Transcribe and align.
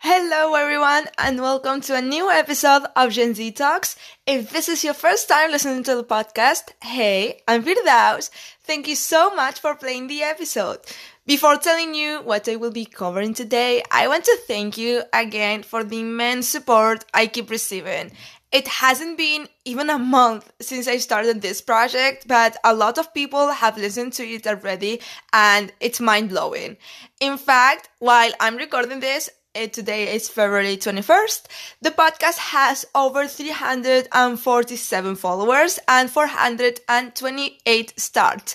Hello, 0.00 0.54
everyone, 0.54 1.06
and 1.16 1.40
welcome 1.40 1.80
to 1.80 1.96
a 1.96 2.02
new 2.02 2.30
episode 2.30 2.82
of 2.94 3.12
Gen 3.12 3.34
Z 3.34 3.52
Talks. 3.52 3.96
If 4.26 4.50
this 4.50 4.68
is 4.68 4.84
your 4.84 4.92
first 4.92 5.28
time 5.28 5.50
listening 5.50 5.82
to 5.84 5.94
the 5.94 6.04
podcast, 6.04 6.72
hey, 6.82 7.40
I'm 7.48 7.64
Firdaous. 7.64 8.28
Thank 8.64 8.86
you 8.86 8.96
so 8.96 9.34
much 9.34 9.60
for 9.60 9.74
playing 9.74 10.08
the 10.08 10.22
episode. 10.22 10.80
Before 11.24 11.56
telling 11.56 11.94
you 11.94 12.20
what 12.20 12.46
I 12.46 12.56
will 12.56 12.70
be 12.70 12.84
covering 12.84 13.32
today, 13.32 13.82
I 13.90 14.08
want 14.08 14.24
to 14.24 14.38
thank 14.46 14.76
you 14.76 15.04
again 15.14 15.62
for 15.62 15.82
the 15.82 16.00
immense 16.00 16.48
support 16.48 17.06
I 17.14 17.28
keep 17.28 17.48
receiving. 17.48 18.12
It 18.52 18.68
hasn't 18.68 19.16
been 19.16 19.48
even 19.64 19.88
a 19.88 19.98
month 19.98 20.52
since 20.60 20.86
I 20.86 20.98
started 20.98 21.40
this 21.40 21.62
project, 21.62 22.28
but 22.28 22.58
a 22.62 22.74
lot 22.74 22.98
of 22.98 23.14
people 23.14 23.48
have 23.50 23.78
listened 23.78 24.12
to 24.14 24.24
it 24.28 24.46
already 24.46 25.00
and 25.32 25.72
it's 25.80 26.00
mind 26.00 26.28
blowing. 26.28 26.76
In 27.18 27.38
fact, 27.38 27.88
while 27.98 28.30
I'm 28.40 28.56
recording 28.56 29.00
this, 29.00 29.30
eh, 29.54 29.68
today 29.68 30.14
is 30.14 30.28
February 30.28 30.76
21st, 30.76 31.46
the 31.80 31.92
podcast 31.92 32.36
has 32.38 32.84
over 32.94 33.26
347 33.26 35.16
followers 35.16 35.78
and 35.88 36.10
428 36.10 37.94
starts. 37.98 38.54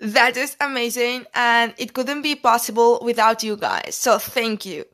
That 0.00 0.38
is 0.38 0.56
amazing 0.58 1.26
and 1.34 1.74
it 1.76 1.92
couldn't 1.92 2.22
be 2.22 2.34
possible 2.34 2.98
without 3.02 3.42
you 3.42 3.56
guys. 3.56 3.94
So 3.94 4.18
thank 4.18 4.64
you. 4.64 4.86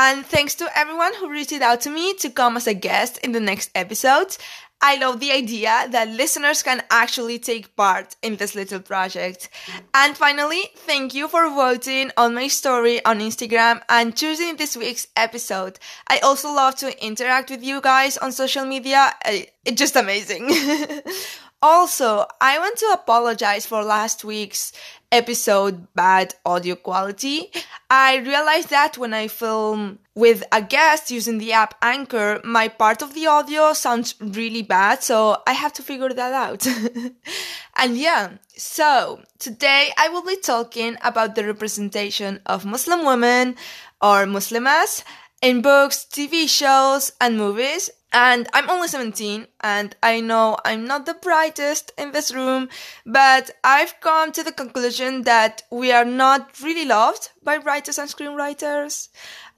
And 0.00 0.24
thanks 0.24 0.54
to 0.54 0.70
everyone 0.78 1.12
who 1.14 1.28
reached 1.28 1.60
out 1.60 1.80
to 1.80 1.90
me 1.90 2.14
to 2.18 2.30
come 2.30 2.56
as 2.56 2.68
a 2.68 2.72
guest 2.72 3.18
in 3.18 3.32
the 3.32 3.40
next 3.40 3.68
episodes. 3.74 4.38
I 4.80 4.94
love 4.94 5.18
the 5.18 5.32
idea 5.32 5.88
that 5.90 6.08
listeners 6.10 6.62
can 6.62 6.84
actually 6.88 7.40
take 7.40 7.74
part 7.74 8.14
in 8.22 8.36
this 8.36 8.54
little 8.54 8.78
project. 8.78 9.48
And 9.92 10.16
finally, 10.16 10.62
thank 10.76 11.14
you 11.14 11.26
for 11.26 11.48
voting 11.50 12.12
on 12.16 12.32
my 12.32 12.46
story 12.46 13.04
on 13.04 13.18
Instagram 13.18 13.82
and 13.88 14.16
choosing 14.16 14.54
this 14.54 14.76
week's 14.76 15.08
episode. 15.16 15.80
I 16.06 16.18
also 16.18 16.54
love 16.54 16.76
to 16.76 17.04
interact 17.04 17.50
with 17.50 17.64
you 17.64 17.80
guys 17.80 18.16
on 18.18 18.30
social 18.30 18.66
media. 18.66 19.12
It's 19.24 19.80
just 19.80 19.96
amazing. 19.96 20.48
Also, 21.60 22.24
I 22.40 22.58
want 22.58 22.78
to 22.78 22.86
apologize 22.94 23.66
for 23.66 23.82
last 23.82 24.24
week's 24.24 24.72
episode 25.10 25.92
bad 25.94 26.34
audio 26.46 26.76
quality. 26.76 27.50
I 27.90 28.18
realized 28.18 28.70
that 28.70 28.96
when 28.96 29.12
I 29.12 29.26
film 29.26 29.98
with 30.14 30.44
a 30.52 30.62
guest 30.62 31.10
using 31.10 31.38
the 31.38 31.52
app 31.52 31.74
Anchor, 31.82 32.40
my 32.44 32.68
part 32.68 33.02
of 33.02 33.14
the 33.14 33.26
audio 33.26 33.72
sounds 33.72 34.14
really 34.20 34.62
bad, 34.62 35.02
so 35.02 35.42
I 35.48 35.52
have 35.52 35.72
to 35.74 35.82
figure 35.82 36.12
that 36.12 36.32
out. 36.32 36.64
and 37.76 37.96
yeah, 37.96 38.34
so 38.56 39.20
today 39.40 39.90
I 39.98 40.10
will 40.10 40.24
be 40.24 40.36
talking 40.36 40.96
about 41.02 41.34
the 41.34 41.44
representation 41.44 42.40
of 42.46 42.64
Muslim 42.64 43.04
women 43.04 43.56
or 44.00 44.26
Muslimahs 44.26 45.02
in 45.42 45.62
books, 45.62 46.06
TV 46.08 46.48
shows, 46.48 47.12
and 47.20 47.36
movies. 47.36 47.90
And 48.12 48.48
I'm 48.54 48.70
only 48.70 48.88
17, 48.88 49.46
and 49.60 49.94
I 50.02 50.20
know 50.20 50.56
I'm 50.64 50.86
not 50.86 51.04
the 51.04 51.12
brightest 51.12 51.92
in 51.98 52.12
this 52.12 52.32
room, 52.32 52.70
but 53.04 53.50
I've 53.62 54.00
come 54.00 54.32
to 54.32 54.42
the 54.42 54.52
conclusion 54.52 55.22
that 55.24 55.62
we 55.70 55.92
are 55.92 56.06
not 56.06 56.58
really 56.62 56.86
loved 56.86 57.30
by 57.42 57.58
writers 57.58 57.98
and 57.98 58.08
screenwriters. 58.08 59.08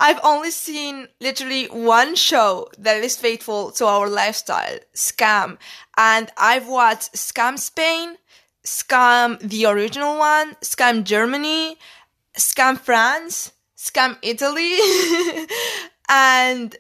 I've 0.01 0.19
only 0.25 0.51
seen 0.51 1.07
literally 1.21 1.67
one 1.67 2.17
show 2.17 2.69
that 2.79 3.05
is 3.05 3.17
faithful 3.17 3.71
to 3.73 3.87
our 3.87 4.09
lifestyle, 4.09 4.79
Skam, 4.95 5.59
and 5.97 6.31
I've 6.37 6.67
watched 6.67 7.13
Skam 7.13 7.57
Spain, 7.57 8.17
Skam 8.65 9.39
the 9.39 9.67
original 9.67 10.19
one, 10.19 10.57
Skam 10.61 11.05
Germany, 11.05 11.77
Skam 12.37 12.79
France, 12.79 13.53
Skam 13.77 14.17
Italy, 14.23 14.77
and 16.09 16.77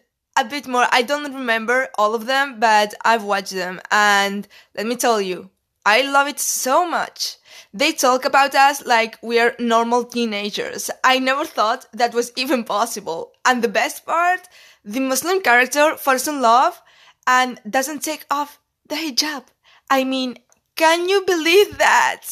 a 0.47 0.49
bit 0.49 0.67
more. 0.67 0.87
I 0.91 1.03
don't 1.03 1.35
remember 1.35 1.89
all 1.97 2.15
of 2.15 2.27
them, 2.27 2.61
but 2.61 2.95
I've 3.05 3.25
watched 3.25 3.53
them, 3.53 3.81
and 3.91 4.47
let 4.75 4.87
me 4.87 4.97
tell 4.97 5.21
you, 5.21 5.51
I 5.84 6.03
love 6.03 6.28
it 6.28 6.39
so 6.39 6.87
much. 6.89 7.37
They 7.73 7.93
talk 7.93 8.25
about 8.25 8.55
us 8.55 8.84
like 8.84 9.19
we're 9.23 9.55
normal 9.59 10.05
teenagers. 10.05 10.91
I 11.05 11.19
never 11.19 11.45
thought 11.45 11.87
that 11.93 12.15
was 12.15 12.33
even 12.37 12.65
possible. 12.65 13.33
And 13.45 13.62
the 13.62 13.69
best 13.69 14.05
part, 14.05 14.49
the 14.84 15.00
Muslim 15.00 15.41
character 15.41 15.97
falls 15.97 16.29
in 16.29 16.41
love 16.41 16.83
and 17.27 17.61
doesn't 17.69 18.03
take 18.03 18.27
off 18.31 18.61
the 18.89 18.97
hijab. 18.97 19.45
I 19.89 20.05
mean, 20.05 20.39
can 20.77 21.09
you 21.09 21.23
believe 21.27 21.79
that? 21.79 22.23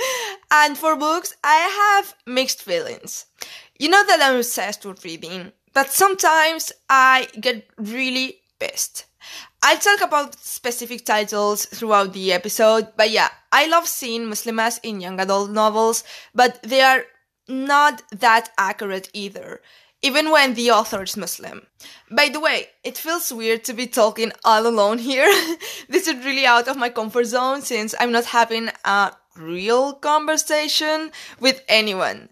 and 0.50 0.76
for 0.76 0.96
books, 0.96 1.34
I 1.44 1.56
have 1.56 2.14
mixed 2.26 2.62
feelings. 2.62 3.26
You 3.78 3.88
know 3.88 4.04
that 4.06 4.20
I'm 4.22 4.36
obsessed 4.36 4.84
with 4.86 5.04
reading, 5.04 5.52
but 5.78 5.92
sometimes 5.92 6.72
I 6.90 7.28
get 7.40 7.70
really 7.76 8.40
pissed. 8.58 9.04
I'll 9.62 9.78
talk 9.78 10.00
about 10.00 10.34
specific 10.40 11.04
titles 11.04 11.66
throughout 11.66 12.12
the 12.14 12.32
episode, 12.32 12.88
but 12.96 13.12
yeah, 13.12 13.28
I 13.52 13.68
love 13.68 13.86
seeing 13.86 14.22
Muslimahs 14.22 14.80
in 14.82 15.00
young 15.00 15.20
adult 15.20 15.52
novels, 15.52 16.02
but 16.34 16.60
they 16.64 16.80
are 16.80 17.04
not 17.46 18.02
that 18.10 18.50
accurate 18.58 19.08
either, 19.12 19.60
even 20.02 20.32
when 20.32 20.54
the 20.54 20.72
author 20.72 21.04
is 21.04 21.16
Muslim. 21.16 21.68
By 22.10 22.28
the 22.28 22.40
way, 22.40 22.70
it 22.82 22.98
feels 22.98 23.32
weird 23.32 23.62
to 23.66 23.72
be 23.72 23.86
talking 23.86 24.32
all 24.44 24.66
alone 24.66 24.98
here. 24.98 25.30
this 25.88 26.08
is 26.08 26.24
really 26.24 26.44
out 26.44 26.66
of 26.66 26.76
my 26.76 26.88
comfort 26.88 27.26
zone 27.26 27.62
since 27.62 27.94
I'm 28.00 28.10
not 28.10 28.24
having 28.24 28.70
a 28.84 29.12
real 29.36 29.92
conversation 29.92 31.12
with 31.38 31.62
anyone. 31.68 32.30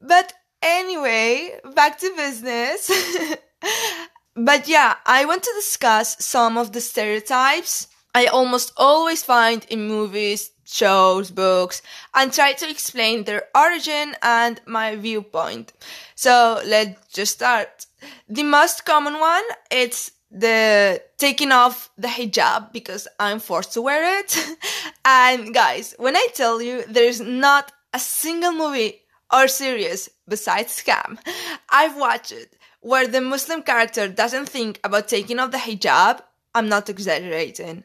But 0.00 0.34
Anyway, 0.66 1.58
back 1.74 1.98
to 2.00 2.12
business. 2.16 2.90
but 4.36 4.68
yeah, 4.68 4.96
I 5.06 5.24
want 5.24 5.44
to 5.44 5.52
discuss 5.54 6.16
some 6.24 6.58
of 6.58 6.72
the 6.72 6.80
stereotypes 6.80 7.88
I 8.16 8.28
almost 8.28 8.72
always 8.78 9.22
find 9.22 9.62
in 9.68 9.86
movies, 9.86 10.50
shows, 10.64 11.30
books, 11.30 11.82
and 12.14 12.32
try 12.32 12.54
to 12.54 12.70
explain 12.70 13.24
their 13.24 13.42
origin 13.54 14.16
and 14.22 14.58
my 14.64 14.96
viewpoint. 14.96 15.74
So 16.14 16.62
let's 16.64 17.12
just 17.12 17.34
start. 17.34 17.84
The 18.26 18.42
most 18.42 18.86
common 18.86 19.20
one, 19.20 19.44
it's 19.70 20.12
the 20.30 21.02
taking 21.18 21.52
off 21.52 21.90
the 21.98 22.08
hijab 22.08 22.72
because 22.72 23.06
I'm 23.20 23.38
forced 23.38 23.74
to 23.74 23.82
wear 23.82 24.20
it. 24.20 24.56
and 25.04 25.52
guys, 25.52 25.94
when 25.98 26.16
I 26.16 26.28
tell 26.32 26.62
you 26.62 26.84
there's 26.88 27.20
not 27.20 27.70
a 27.92 27.98
single 27.98 28.52
movie 28.52 29.02
or 29.32 29.48
series 29.48 30.08
besides 30.28 30.82
Skam 30.82 31.18
I've 31.70 31.96
watched 31.96 32.32
it 32.32 32.56
where 32.86 33.08
the 33.08 33.20
Muslim 33.20 33.62
character 33.62 34.06
doesn't 34.06 34.48
think 34.48 34.78
about 34.84 35.08
taking 35.08 35.40
off 35.40 35.50
the 35.50 35.58
hijab, 35.58 36.20
I'm 36.54 36.68
not 36.68 36.88
exaggerating. 36.88 37.82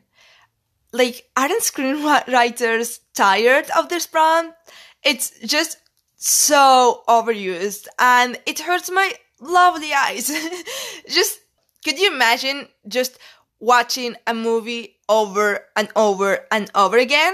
Like, 0.92 1.28
aren't 1.36 1.64
screenwriters 1.64 3.00
tired 3.16 3.66
of 3.76 3.90
this 3.90 4.06
prompt? 4.06 4.56
It's 5.04 5.32
just 5.40 5.78
so 6.18 7.02
overused 7.08 7.88
and 7.98 8.40
it 8.46 8.60
hurts 8.60 8.92
my 8.92 9.12
lovely 9.40 9.92
eyes. 9.92 10.28
just, 11.10 11.40
could 11.84 11.98
you 11.98 12.14
imagine 12.14 12.68
just 12.88 13.18
watching 13.60 14.16
a 14.28 14.36
movie 14.36 14.98
over 15.10 15.66
and 15.76 15.90
over 15.96 16.46
and 16.52 16.70
over 16.76 17.00
again? 17.00 17.34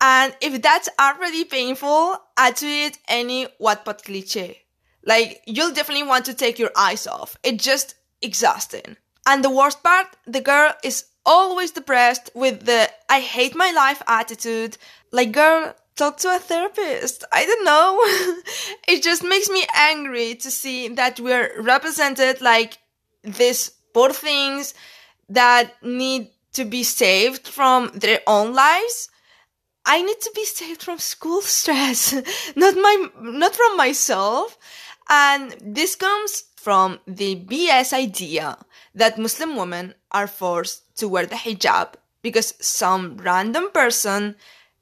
And 0.00 0.34
if 0.40 0.62
that's 0.62 0.88
already 0.98 1.44
painful, 1.44 2.16
add 2.36 2.56
to 2.56 2.66
it 2.66 2.98
any 3.08 3.46
Wattpad 3.60 4.04
cliche. 4.04 4.62
Like, 5.04 5.42
you'll 5.46 5.72
definitely 5.72 6.06
want 6.06 6.24
to 6.26 6.34
take 6.34 6.58
your 6.58 6.70
eyes 6.76 7.06
off. 7.06 7.36
It's 7.42 7.62
just 7.62 7.94
exhausting. 8.22 8.96
And 9.26 9.44
the 9.44 9.50
worst 9.50 9.82
part, 9.82 10.06
the 10.26 10.40
girl 10.40 10.72
is 10.82 11.04
always 11.26 11.70
depressed 11.70 12.30
with 12.34 12.64
the 12.64 12.90
I 13.08 13.20
hate 13.20 13.54
my 13.54 13.70
life 13.72 14.02
attitude. 14.06 14.78
Like, 15.12 15.32
girl, 15.32 15.74
talk 15.96 16.16
to 16.18 16.34
a 16.34 16.38
therapist. 16.38 17.24
I 17.30 17.44
don't 17.44 17.64
know. 17.64 17.98
it 18.88 19.02
just 19.02 19.22
makes 19.22 19.50
me 19.50 19.66
angry 19.74 20.34
to 20.36 20.50
see 20.50 20.88
that 20.88 21.20
we're 21.20 21.60
represented 21.60 22.40
like 22.40 22.78
these 23.22 23.70
poor 23.92 24.12
things 24.12 24.74
that 25.28 25.74
need 25.82 26.28
to 26.54 26.64
be 26.64 26.82
saved 26.82 27.46
from 27.46 27.90
their 27.94 28.20
own 28.26 28.54
lives 28.54 29.08
I 29.86 30.02
need 30.02 30.20
to 30.20 30.32
be 30.34 30.44
saved 30.44 30.82
from 30.82 30.98
school 30.98 31.42
stress, 31.42 32.12
not 32.56 32.74
my, 32.74 33.08
not 33.20 33.54
from 33.54 33.76
myself. 33.76 34.58
And 35.08 35.56
this 35.60 35.96
comes 35.96 36.44
from 36.56 37.00
the 37.06 37.36
BS 37.36 37.92
idea 37.92 38.58
that 38.94 39.18
Muslim 39.18 39.56
women 39.56 39.94
are 40.10 40.26
forced 40.26 40.96
to 40.98 41.08
wear 41.08 41.26
the 41.26 41.34
hijab 41.34 41.94
because 42.22 42.54
some 42.60 43.16
random 43.16 43.70
person 43.72 44.36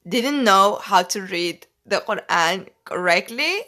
didn't 0.07 0.43
know 0.45 0.81
how 0.83 1.03
to 1.03 1.23
read 1.23 1.67
the 1.87 2.03
Quran 2.07 2.69
correctly. 2.85 3.63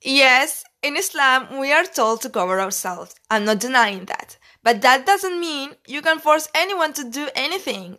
Yes, 0.00 0.64
in 0.82 0.96
Islam, 0.96 1.58
we 1.58 1.72
are 1.72 1.84
told 1.84 2.22
to 2.22 2.30
cover 2.30 2.60
ourselves. 2.60 3.14
I'm 3.30 3.44
not 3.44 3.60
denying 3.60 4.06
that. 4.06 4.38
But 4.62 4.80
that 4.82 5.06
doesn't 5.06 5.40
mean 5.40 5.74
you 5.86 6.02
can 6.02 6.18
force 6.18 6.48
anyone 6.54 6.92
to 6.94 7.10
do 7.10 7.28
anything. 7.34 7.98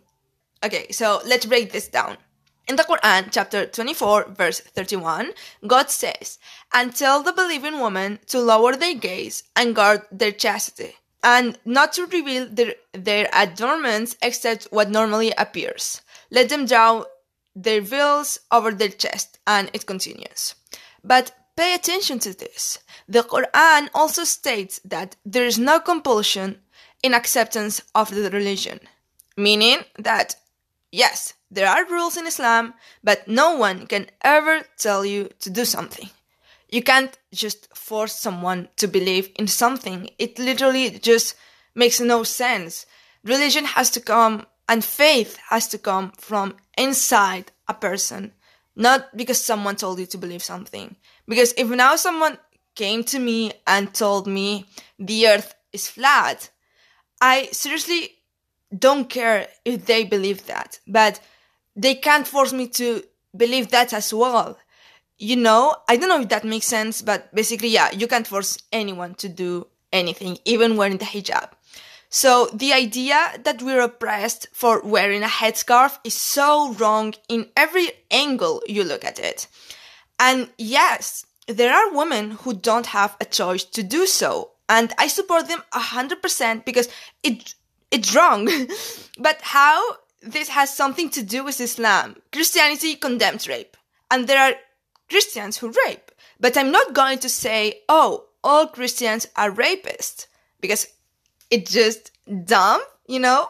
Okay, 0.64 0.90
so 0.90 1.20
let's 1.26 1.46
break 1.46 1.72
this 1.72 1.88
down. 1.88 2.16
In 2.68 2.76
the 2.76 2.84
Quran, 2.84 3.28
chapter 3.30 3.66
24, 3.66 4.26
verse 4.30 4.60
31, 4.60 5.32
God 5.66 5.90
says, 5.90 6.38
And 6.72 6.94
tell 6.94 7.22
the 7.22 7.32
believing 7.32 7.80
woman 7.80 8.20
to 8.26 8.40
lower 8.40 8.76
their 8.76 8.94
gaze 8.94 9.42
and 9.56 9.74
guard 9.74 10.02
their 10.12 10.30
chastity, 10.30 10.94
and 11.24 11.58
not 11.64 11.92
to 11.94 12.06
reveal 12.06 12.46
their, 12.48 12.74
their 12.92 13.28
adornments 13.32 14.16
except 14.22 14.68
what 14.70 14.90
normally 14.90 15.32
appears. 15.36 16.02
Let 16.30 16.50
them 16.50 16.66
draw 16.66 17.04
their 17.54 17.80
veils 17.80 18.38
over 18.50 18.70
their 18.70 18.88
chest, 18.88 19.38
and 19.46 19.68
it 19.72 19.86
continues. 19.86 20.54
But 21.02 21.32
pay 21.56 21.74
attention 21.74 22.20
to 22.20 22.32
this. 22.32 22.78
The 23.08 23.22
Quran 23.22 23.88
also 23.92 24.22
states 24.22 24.80
that 24.84 25.16
there 25.26 25.44
is 25.44 25.58
no 25.58 25.80
compulsion 25.80 26.60
in 27.02 27.12
acceptance 27.12 27.82
of 27.94 28.14
the 28.14 28.30
religion, 28.30 28.80
meaning 29.36 29.80
that 29.98 30.36
yes, 30.92 31.34
there 31.50 31.68
are 31.68 31.86
rules 31.86 32.16
in 32.16 32.26
Islam, 32.26 32.74
but 33.02 33.26
no 33.26 33.56
one 33.56 33.86
can 33.86 34.06
ever 34.22 34.60
tell 34.78 35.04
you 35.04 35.30
to 35.40 35.50
do 35.50 35.64
something. 35.64 36.08
You 36.68 36.82
can't 36.82 37.16
just 37.32 37.74
force 37.76 38.14
someone 38.14 38.68
to 38.76 38.86
believe 38.86 39.30
in 39.36 39.46
something. 39.46 40.08
It 40.18 40.38
literally 40.38 40.90
just 40.90 41.34
makes 41.74 42.00
no 42.00 42.22
sense. 42.22 42.86
Religion 43.24 43.64
has 43.64 43.90
to 43.90 44.00
come 44.00 44.46
and 44.68 44.84
faith 44.84 45.36
has 45.50 45.68
to 45.68 45.78
come 45.78 46.12
from 46.18 46.56
inside 46.78 47.52
a 47.68 47.74
person, 47.74 48.32
not 48.74 49.14
because 49.16 49.44
someone 49.44 49.76
told 49.76 49.98
you 49.98 50.06
to 50.06 50.18
believe 50.18 50.42
something. 50.42 50.96
Because 51.28 51.52
if 51.56 51.68
now 51.68 51.96
someone 51.96 52.38
came 52.74 53.04
to 53.04 53.18
me 53.18 53.52
and 53.66 53.92
told 53.92 54.26
me 54.26 54.66
the 54.98 55.28
earth 55.28 55.54
is 55.72 55.88
flat, 55.88 56.50
I 57.20 57.48
seriously 57.52 58.16
don't 58.76 59.08
care 59.08 59.48
if 59.64 59.86
they 59.86 60.04
believe 60.04 60.46
that, 60.46 60.80
but 60.86 61.20
they 61.76 61.94
can't 61.94 62.26
force 62.26 62.52
me 62.52 62.68
to 62.68 63.02
believe 63.36 63.70
that 63.70 63.92
as 63.92 64.12
well. 64.12 64.58
You 65.18 65.36
know, 65.36 65.76
I 65.88 65.96
don't 65.96 66.08
know 66.08 66.20
if 66.20 66.28
that 66.30 66.44
makes 66.44 66.66
sense, 66.66 67.02
but 67.02 67.32
basically, 67.34 67.68
yeah, 67.68 67.90
you 67.92 68.06
can't 68.06 68.26
force 68.26 68.58
anyone 68.72 69.14
to 69.16 69.28
do 69.28 69.66
anything, 69.92 70.38
even 70.44 70.76
wearing 70.76 70.98
the 70.98 71.04
hijab. 71.04 71.50
So 72.08 72.50
the 72.52 72.74
idea 72.74 73.16
that 73.42 73.62
we're 73.62 73.80
oppressed 73.80 74.48
for 74.52 74.82
wearing 74.82 75.22
a 75.22 75.28
headscarf 75.28 75.98
is 76.04 76.14
so 76.14 76.74
wrong 76.74 77.14
in 77.28 77.48
every 77.56 77.90
angle 78.10 78.62
you 78.66 78.84
look 78.84 79.04
at 79.04 79.18
it. 79.18 79.46
And 80.20 80.50
yes, 80.58 81.24
there 81.48 81.72
are 81.72 81.94
women 81.94 82.32
who 82.32 82.52
don't 82.52 82.86
have 82.86 83.16
a 83.20 83.24
choice 83.24 83.64
to 83.64 83.82
do 83.82 84.06
so. 84.06 84.50
And 84.68 84.92
I 84.98 85.06
support 85.06 85.48
them 85.48 85.62
100% 85.72 86.64
because 86.64 86.88
it, 87.22 87.54
it's 87.92 88.14
wrong. 88.14 88.48
but 89.18 89.38
how 89.42 89.98
this 90.22 90.48
has 90.48 90.74
something 90.74 91.10
to 91.10 91.22
do 91.22 91.44
with 91.44 91.60
Islam? 91.60 92.16
Christianity 92.32 92.96
condemns 92.96 93.46
rape. 93.46 93.76
And 94.10 94.26
there 94.26 94.38
are 94.38 94.54
Christians 95.08 95.58
who 95.58 95.74
rape. 95.86 96.10
But 96.40 96.56
I'm 96.56 96.72
not 96.72 96.94
going 96.94 97.18
to 97.20 97.28
say, 97.28 97.82
oh, 97.88 98.24
all 98.42 98.66
Christians 98.66 99.28
are 99.36 99.50
rapists. 99.50 100.26
Because 100.60 100.88
it's 101.50 101.70
just 101.70 102.10
dumb, 102.44 102.80
you 103.06 103.20
know? 103.20 103.48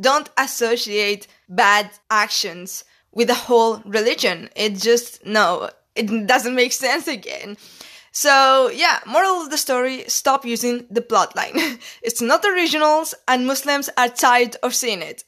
Don't 0.00 0.30
associate 0.38 1.26
bad 1.48 1.90
actions 2.10 2.84
with 3.12 3.28
the 3.28 3.34
whole 3.34 3.82
religion. 3.84 4.48
It 4.56 4.76
just, 4.76 5.24
no, 5.26 5.70
it 5.94 6.26
doesn't 6.26 6.54
make 6.54 6.72
sense 6.86 7.06
again. 7.06 7.56
So 8.12 8.68
yeah, 8.68 9.00
moral 9.06 9.42
of 9.42 9.50
the 9.50 9.56
story, 9.56 10.04
stop 10.06 10.44
using 10.44 10.86
the 10.90 11.00
plotline. 11.00 11.80
it's 12.02 12.20
not 12.20 12.44
originals 12.44 13.14
and 13.26 13.46
Muslims 13.46 13.90
are 13.96 14.08
tired 14.08 14.56
of 14.62 14.74
seeing 14.74 15.02
it. 15.02 15.24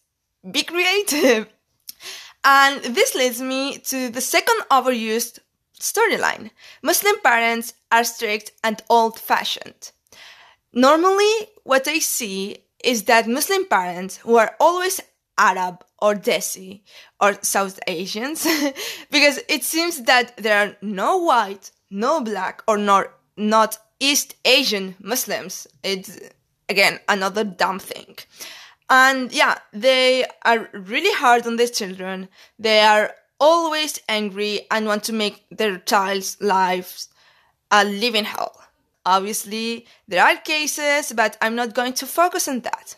Be 0.49 0.63
creative. 0.63 1.49
And 2.47 2.83
this 2.83 3.15
leads 3.15 3.41
me 3.41 3.79
to 3.79 4.11
the 4.11 4.21
second 4.21 4.61
overused 4.71 5.39
storyline. 5.81 6.51
Muslim 6.83 7.19
parents 7.21 7.73
are 7.91 8.05
strict 8.05 8.53
and 8.63 8.83
old 8.91 9.19
fashioned. 9.19 9.93
Normally, 10.73 11.35
what 11.63 11.89
I 11.89 12.01
see 12.01 12.59
is 12.83 13.05
that 13.05 13.27
Muslim 13.27 13.65
parents 13.65 14.19
who 14.19 14.37
are 14.37 14.55
always 14.61 15.01
Arab 15.39 15.85
or 16.01 16.15
Desi 16.15 16.83
or 17.21 17.39
South 17.43 17.81
Asians 17.87 18.47
because 19.11 19.41
it 19.49 19.65
seems 19.65 20.03
that 20.03 20.37
there 20.37 20.59
are 20.59 20.77
no 20.83 21.19
white, 21.19 21.71
no 21.94 22.20
black 22.20 22.62
or 22.67 22.76
not, 22.76 23.06
not 23.37 23.79
East 24.00 24.35
Asian 24.44 24.96
Muslims. 25.00 25.67
It's 25.82 26.19
again 26.69 26.99
another 27.08 27.44
dumb 27.44 27.79
thing. 27.79 28.17
And 28.91 29.32
yeah, 29.32 29.58
they 29.73 30.26
are 30.44 30.69
really 30.73 31.14
hard 31.14 31.46
on 31.46 31.56
their 31.56 31.69
children. 31.69 32.29
They 32.58 32.81
are 32.81 33.12
always 33.41 34.00
angry 34.08 34.67
and 34.70 34.87
want 34.87 35.05
to 35.05 35.12
make 35.12 35.44
their 35.50 35.79
child's 35.79 36.37
lives 36.41 37.08
a 37.70 37.85
living 37.85 38.25
hell. 38.25 38.61
Obviously, 39.06 39.87
there 40.08 40.25
are 40.25 40.37
cases, 40.37 41.12
but 41.12 41.37
I'm 41.41 41.55
not 41.55 41.75
going 41.75 41.93
to 41.94 42.06
focus 42.06 42.49
on 42.49 42.61
that. 42.61 42.96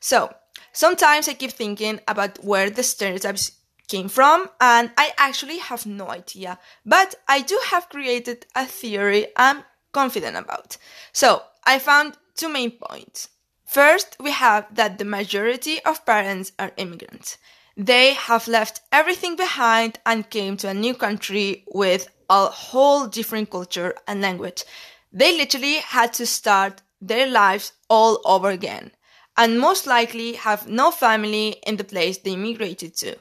So, 0.00 0.34
sometimes 0.72 1.28
I 1.28 1.34
keep 1.34 1.52
thinking 1.52 2.00
about 2.06 2.44
where 2.44 2.68
the 2.70 2.82
stereotypes 2.82 3.52
came 3.88 4.08
from, 4.08 4.50
and 4.60 4.90
I 4.96 5.12
actually 5.16 5.58
have 5.58 5.86
no 5.86 6.08
idea, 6.08 6.58
but 6.84 7.14
I 7.28 7.40
do 7.40 7.58
have 7.66 7.88
created 7.88 8.46
a 8.54 8.66
theory 8.66 9.28
I'm 9.36 9.64
confident 9.92 10.36
about. 10.36 10.76
So, 11.12 11.42
I 11.64 11.78
found 11.78 12.16
two 12.34 12.48
main 12.48 12.72
points. 12.72 13.28
First, 13.64 14.16
we 14.20 14.30
have 14.30 14.66
that 14.74 14.98
the 14.98 15.04
majority 15.04 15.82
of 15.84 16.06
parents 16.06 16.52
are 16.58 16.72
immigrants. 16.76 17.38
They 17.76 18.14
have 18.14 18.48
left 18.48 18.80
everything 18.90 19.36
behind 19.36 19.98
and 20.06 20.30
came 20.30 20.56
to 20.58 20.68
a 20.68 20.74
new 20.74 20.94
country 20.94 21.64
with 21.68 22.08
a 22.30 22.46
whole 22.46 23.06
different 23.06 23.50
culture 23.50 23.94
and 24.06 24.20
language. 24.20 24.64
They 25.12 25.36
literally 25.36 25.76
had 25.76 26.12
to 26.14 26.26
start 26.26 26.82
their 27.00 27.26
lives 27.26 27.72
all 27.88 28.20
over 28.24 28.50
again 28.50 28.92
and 29.36 29.60
most 29.60 29.86
likely 29.86 30.34
have 30.34 30.68
no 30.68 30.90
family 30.90 31.56
in 31.66 31.76
the 31.76 31.84
place 31.84 32.18
they 32.18 32.32
immigrated 32.32 32.96
to. 32.96 33.16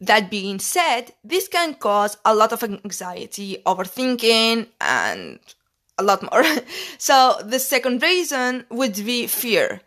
That 0.00 0.30
being 0.30 0.58
said, 0.58 1.12
this 1.24 1.48
can 1.48 1.74
cause 1.74 2.18
a 2.24 2.34
lot 2.34 2.52
of 2.52 2.62
anxiety, 2.62 3.62
overthinking, 3.64 4.68
and 4.80 5.38
a 5.98 6.02
lot 6.02 6.22
more. 6.22 6.44
so 6.98 7.36
the 7.42 7.58
second 7.58 8.02
reason 8.02 8.66
would 8.70 8.94
be 8.94 9.26
fear. 9.26 9.80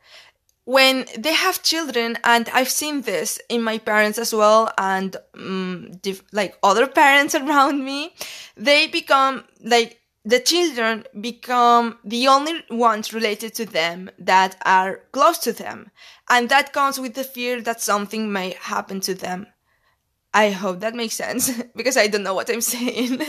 When 0.65 1.05
they 1.17 1.33
have 1.33 1.63
children, 1.63 2.17
and 2.23 2.47
I've 2.49 2.69
seen 2.69 3.01
this 3.01 3.39
in 3.49 3.63
my 3.63 3.79
parents 3.79 4.19
as 4.19 4.33
well, 4.33 4.71
and 4.77 5.15
um, 5.35 5.99
like 6.31 6.57
other 6.61 6.87
parents 7.01 7.33
around 7.35 7.83
me, 7.83 8.13
they 8.55 8.87
become 8.87 9.45
like 9.63 9.99
the 10.25 10.39
children 10.39 11.05
become 11.19 11.97
the 12.03 12.27
only 12.27 12.63
ones 12.69 13.13
related 13.13 13.53
to 13.55 13.65
them 13.65 14.11
that 14.19 14.57
are 14.65 15.01
close 15.11 15.37
to 15.39 15.53
them. 15.53 15.89
And 16.29 16.49
that 16.49 16.73
comes 16.73 16.99
with 16.99 17.15
the 17.15 17.23
fear 17.23 17.61
that 17.61 17.81
something 17.81 18.31
may 18.31 18.55
happen 18.59 18.99
to 19.01 19.15
them. 19.15 19.47
I 20.33 20.51
hope 20.51 20.79
that 20.81 20.95
makes 20.95 21.15
sense 21.15 21.51
because 21.75 21.97
I 21.97 22.07
don't 22.07 22.23
know 22.23 22.33
what 22.35 22.49
I'm 22.49 22.61
saying. 22.61 23.21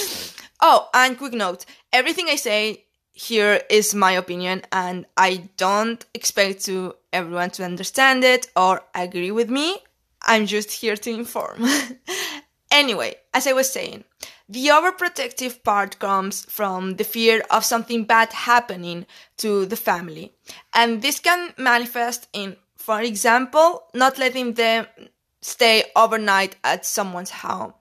oh, 0.60 0.88
and 0.94 1.18
quick 1.18 1.32
note 1.32 1.64
everything 1.92 2.28
I 2.28 2.36
say 2.36 2.84
here 3.12 3.60
is 3.68 3.94
my 3.94 4.12
opinion, 4.12 4.62
and 4.72 5.06
I 5.16 5.50
don't 5.56 6.04
expect 6.14 6.64
to 6.64 6.94
everyone 7.12 7.50
to 7.50 7.64
understand 7.64 8.24
it 8.24 8.48
or 8.56 8.82
agree 8.94 9.30
with 9.30 9.50
me. 9.50 9.78
I'm 10.22 10.46
just 10.46 10.70
here 10.70 10.96
to 10.96 11.10
inform. 11.10 11.64
anyway, 12.70 13.16
as 13.34 13.46
I 13.46 13.52
was 13.52 13.70
saying, 13.70 14.04
the 14.48 14.68
overprotective 14.68 15.62
part 15.62 15.98
comes 15.98 16.44
from 16.46 16.96
the 16.96 17.04
fear 17.04 17.42
of 17.50 17.64
something 17.64 18.04
bad 18.04 18.32
happening 18.32 19.06
to 19.38 19.66
the 19.66 19.76
family. 19.76 20.32
And 20.74 21.02
this 21.02 21.18
can 21.18 21.54
manifest 21.58 22.28
in, 22.32 22.56
for 22.76 23.00
example, 23.00 23.84
not 23.94 24.18
letting 24.18 24.54
them 24.54 24.86
stay 25.42 25.84
overnight 25.94 26.56
at 26.64 26.86
someone's 26.86 27.30
home 27.30 27.74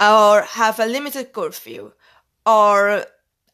or 0.00 0.42
have 0.42 0.80
a 0.80 0.86
limited 0.86 1.32
curfew 1.32 1.92
or 2.44 3.04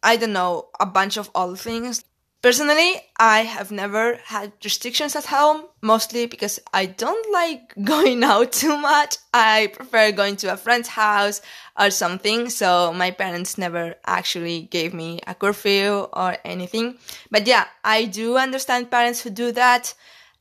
I 0.02 0.16
don't 0.16 0.32
know, 0.32 0.68
a 0.78 0.86
bunch 0.86 1.16
of 1.16 1.30
other 1.34 1.56
things. 1.56 2.04
Personally, 2.42 2.94
I 3.18 3.40
have 3.40 3.70
never 3.70 4.18
had 4.24 4.52
restrictions 4.64 5.14
at 5.14 5.26
home, 5.26 5.66
mostly 5.82 6.24
because 6.24 6.58
I 6.72 6.86
don't 6.86 7.30
like 7.30 7.74
going 7.84 8.24
out 8.24 8.52
too 8.52 8.78
much. 8.78 9.16
I 9.34 9.70
prefer 9.74 10.10
going 10.10 10.36
to 10.36 10.52
a 10.52 10.56
friend's 10.56 10.88
house 10.88 11.42
or 11.78 11.90
something, 11.90 12.48
so 12.48 12.94
my 12.94 13.10
parents 13.10 13.58
never 13.58 13.96
actually 14.06 14.62
gave 14.62 14.94
me 14.94 15.20
a 15.26 15.34
curfew 15.34 16.08
or 16.14 16.38
anything. 16.42 16.96
But 17.30 17.46
yeah, 17.46 17.66
I 17.84 18.06
do 18.06 18.38
understand 18.38 18.90
parents 18.90 19.20
who 19.20 19.28
do 19.28 19.52
that. 19.52 19.92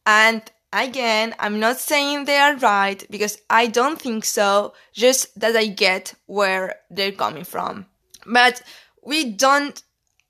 And 0.06 0.42
again, 0.74 1.36
I'm 1.40 1.60
not 1.60 1.78
saying 1.80 2.26
they 2.26 2.38
are 2.38 2.56
right 2.56 3.04
because 3.10 3.40
I 3.50 3.68
don't 3.68 4.02
think 4.02 4.26
so, 4.26 4.74
just 4.94 5.40
that 5.40 5.56
I 5.56 5.68
get 5.68 6.14
where 6.26 6.76
they're 6.90 7.12
coming 7.12 7.44
from. 7.44 7.86
But 8.26 8.62
we 9.04 9.32
don't 9.32 9.82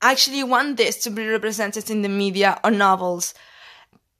actually 0.02 0.42
want 0.44 0.76
this 0.76 1.02
to 1.04 1.10
be 1.10 1.26
represented 1.26 1.90
in 1.90 2.02
the 2.02 2.08
media 2.08 2.58
or 2.64 2.70
novels 2.70 3.34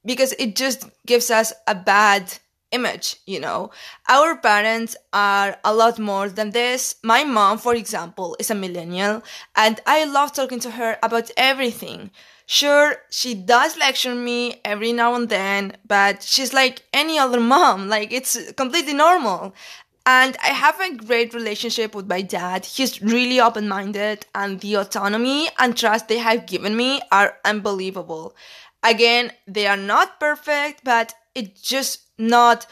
because 0.05 0.33
it 0.39 0.57
just 0.57 0.85
gives 1.07 1.31
us 1.31 1.53
a 1.67 1.75
bad 1.75 2.39
image, 2.71 3.17
you 3.27 3.41
know. 3.41 3.71
Our 4.09 4.37
parents 4.37 4.97
are 5.13 5.59
a 5.65 5.75
lot 5.75 5.99
more 5.99 6.29
than 6.29 6.51
this. 6.51 6.97
My 7.03 7.25
mom, 7.25 7.59
for 7.59 7.75
example, 7.75 8.37
is 8.39 8.51
a 8.51 8.55
millennial 8.55 9.23
and 9.57 9.81
I 9.87 10.05
love 10.05 10.33
talking 10.33 10.61
to 10.61 10.73
her 10.73 10.99
about 11.03 11.31
everything. 11.37 12.11
Sure, 12.53 12.97
she 13.11 13.33
does 13.33 13.77
lecture 13.77 14.13
me 14.13 14.61
every 14.65 14.93
now 14.93 15.15
and 15.15 15.29
then, 15.29 15.77
but 15.87 16.21
she's 16.25 16.53
like 16.53 16.83
any 16.93 17.17
other 17.17 17.39
mom. 17.39 17.89
Like 17.95 18.13
it's 18.13 18.51
completely 18.55 18.93
normal. 18.93 19.55
And 20.05 20.37
I 20.43 20.49
have 20.49 20.81
a 20.81 20.97
great 20.97 21.33
relationship 21.33 21.95
with 21.95 22.09
my 22.09 22.23
dad. 22.23 22.65
He's 22.65 23.01
really 23.01 23.39
open 23.41 23.69
minded, 23.69 24.27
and 24.35 24.59
the 24.59 24.75
autonomy 24.75 25.49
and 25.61 25.77
trust 25.77 26.09
they 26.09 26.19
have 26.19 26.47
given 26.47 26.77
me 26.77 27.01
are 27.13 27.37
unbelievable. 27.45 28.35
Again, 28.83 29.31
they 29.47 29.69
are 29.69 29.77
not 29.77 30.19
perfect, 30.19 30.83
but 30.83 31.15
it's 31.37 31.61
just 31.63 32.01
not 32.19 32.67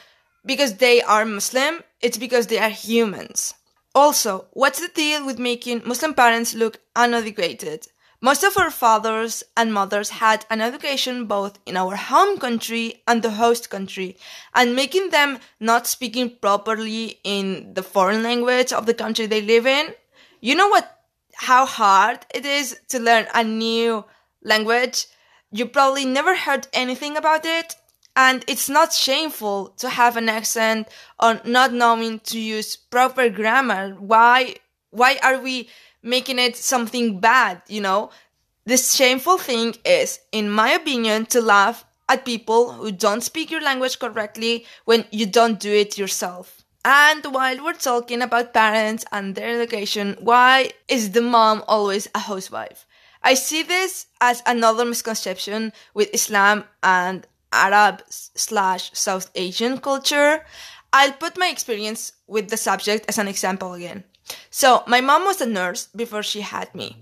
because 0.45 0.79
they 0.79 1.03
are 1.03 1.25
Muslim, 1.25 1.85
it's 2.01 2.19
because 2.19 2.49
they 2.49 2.59
are 2.59 2.69
humans. 2.89 3.55
Also, 3.95 4.47
what's 4.55 4.81
the 4.81 4.89
deal 4.89 5.25
with 5.25 5.39
making 5.39 5.83
Muslim 5.85 6.15
parents 6.15 6.53
look 6.53 6.81
uneducated? 6.97 7.87
Most 8.21 8.43
of 8.43 8.59
our 8.59 8.71
fathers 8.71 9.45
and 9.57 9.73
mothers 9.73 10.11
had 10.11 10.45
an 10.51 10.61
education 10.61 11.27
both 11.27 11.61
in 11.65 11.77
our 11.77 11.95
home 11.95 12.39
country 12.39 13.03
and 13.07 13.23
the 13.23 13.31
host 13.31 13.71
country, 13.71 14.17
and 14.53 14.75
making 14.75 15.11
them 15.11 15.39
not 15.61 15.87
speaking 15.87 16.37
properly 16.41 17.21
in 17.23 17.75
the 17.75 17.83
foreign 17.83 18.25
language 18.25 18.73
of 18.73 18.87
the 18.87 18.95
country 18.95 19.27
they 19.27 19.41
live 19.41 19.67
in. 19.67 19.95
You 20.41 20.57
know 20.57 20.69
what? 20.69 20.99
How 21.35 21.65
hard 21.65 22.27
it 22.35 22.45
is 22.45 22.81
to 22.89 22.99
learn 22.99 23.29
a 23.33 23.45
new 23.45 24.05
language. 24.43 25.07
You 25.53 25.67
probably 25.67 26.05
never 26.05 26.35
heard 26.35 26.67
anything 26.73 27.17
about 27.17 27.47
it, 27.47 27.77
and 28.17 28.45
it's 28.49 28.69
not 28.69 28.93
shameful 28.93 29.69
to 29.77 29.89
have 29.91 30.17
an 30.17 30.29
accent 30.29 30.89
or 31.21 31.41
not 31.45 31.73
knowing 31.73 32.19
to 32.21 32.41
use 32.41 32.75
proper 32.75 33.29
grammar. 33.29 33.95
Why, 33.95 34.57
why 34.91 35.21
are 35.23 35.39
we 35.39 35.69
making 36.03 36.39
it 36.39 36.57
something 36.57 37.21
bad, 37.21 37.63
you 37.69 37.81
know? 37.81 38.11
This 38.65 38.95
shameful 38.95 39.39
thing 39.39 39.77
is, 39.85 40.21
in 40.31 40.51
my 40.51 40.71
opinion, 40.71 41.27
to 41.27 41.41
laugh 41.41 41.85
at 42.09 42.25
people 42.25 42.73
who 42.73 42.93
don't 42.93 43.23
speak 43.23 43.51
your 43.51 43.61
language 43.61 43.99
correctly 43.99 44.67
when 44.85 45.05
you 45.11 45.27
don't 45.27 45.61
do 45.61 45.73
it 45.73 45.99
yourself. 45.99 46.63
And 46.85 47.25
while 47.27 47.63
we're 47.63 47.75
talking 47.75 48.23
about 48.23 48.55
parents 48.55 49.05
and 49.13 49.35
their 49.35 49.61
education, 49.61 50.17
why 50.21 50.71
is 50.87 51.11
the 51.11 51.21
mom 51.21 51.63
always 51.67 52.09
a 52.15 52.21
housewife? 52.21 52.87
I 53.23 53.35
see 53.35 53.63
this 53.63 54.07
as 54.21 54.43
another 54.47 54.85
misconception 54.85 55.73
with 55.93 56.09
Islam 56.15 56.65
and 56.83 57.27
Arab 57.53 58.03
slash 58.09 58.91
South 58.95 59.31
Asian 59.35 59.79
culture. 59.79 60.45
I'll 60.93 61.13
put 61.13 61.37
my 61.37 61.49
experience 61.49 62.13
with 62.27 62.49
the 62.49 62.57
subject 62.57 63.07
as 63.09 63.19
an 63.19 63.29
example 63.29 63.75
again. 63.75 64.05
So, 64.51 64.83
my 64.87 65.01
mom 65.01 65.25
was 65.25 65.41
a 65.41 65.47
nurse 65.47 65.89
before 65.95 66.23
she 66.23 66.41
had 66.41 66.75
me. 66.75 66.97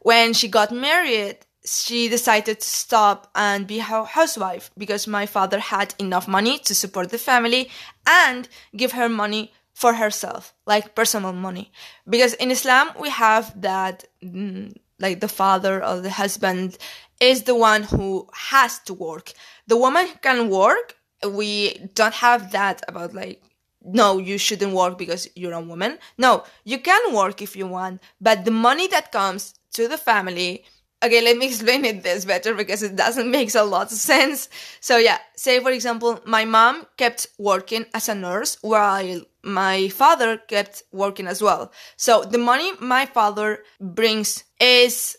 When 0.00 0.32
she 0.32 0.48
got 0.48 0.72
married, 0.72 1.38
she 1.64 2.08
decided 2.08 2.60
to 2.60 2.66
stop 2.66 3.30
and 3.34 3.66
be 3.66 3.78
a 3.78 4.04
housewife 4.04 4.70
because 4.76 5.06
my 5.06 5.26
father 5.26 5.58
had 5.58 5.94
enough 5.98 6.26
money 6.26 6.58
to 6.58 6.74
support 6.74 7.10
the 7.10 7.18
family 7.18 7.70
and 8.06 8.48
give 8.76 8.92
her 8.92 9.08
money 9.08 9.52
for 9.74 9.94
herself, 9.94 10.54
like 10.66 10.94
personal 10.94 11.32
money. 11.32 11.72
Because 12.08 12.34
in 12.34 12.50
Islam, 12.50 12.90
we 12.98 13.10
have 13.10 13.60
that, 13.60 14.04
mm, 14.22 14.74
like 14.98 15.20
the 15.20 15.28
father 15.28 15.84
or 15.84 16.00
the 16.00 16.10
husband 16.10 16.78
is 17.20 17.44
the 17.44 17.54
one 17.54 17.84
who 17.84 18.28
has 18.32 18.80
to 18.80 18.94
work. 18.94 19.32
The 19.66 19.76
woman 19.76 20.06
can 20.20 20.50
work. 20.50 20.96
We 21.26 21.90
don't 21.94 22.14
have 22.14 22.52
that 22.52 22.82
about 22.88 23.14
like, 23.14 23.42
no, 23.84 24.18
you 24.18 24.38
shouldn't 24.38 24.72
work 24.72 24.98
because 24.98 25.28
you're 25.34 25.52
a 25.52 25.60
woman. 25.60 25.98
No, 26.18 26.44
you 26.64 26.78
can 26.78 27.14
work 27.14 27.42
if 27.42 27.56
you 27.56 27.66
want, 27.66 28.02
but 28.20 28.44
the 28.44 28.50
money 28.50 28.86
that 28.88 29.12
comes 29.12 29.54
to 29.74 29.88
the 29.88 29.98
family 29.98 30.64
okay 31.02 31.20
let 31.20 31.36
me 31.36 31.46
explain 31.50 31.84
it 31.84 32.02
this 32.02 32.24
better 32.24 32.54
because 32.54 32.82
it 32.82 32.96
doesn't 32.96 33.30
make 33.30 33.54
a 33.54 33.62
lot 33.62 33.90
of 33.90 33.98
sense 33.98 34.48
so 34.80 34.96
yeah 34.96 35.18
say 35.36 35.58
for 35.60 35.70
example 35.70 36.20
my 36.24 36.44
mom 36.44 36.86
kept 36.96 37.26
working 37.38 37.84
as 37.94 38.08
a 38.08 38.14
nurse 38.14 38.56
while 38.60 39.20
my 39.42 39.88
father 39.88 40.36
kept 40.36 40.82
working 40.92 41.26
as 41.26 41.42
well 41.42 41.72
so 41.96 42.22
the 42.22 42.38
money 42.38 42.72
my 42.80 43.06
father 43.06 43.64
brings 43.80 44.44
is 44.60 45.16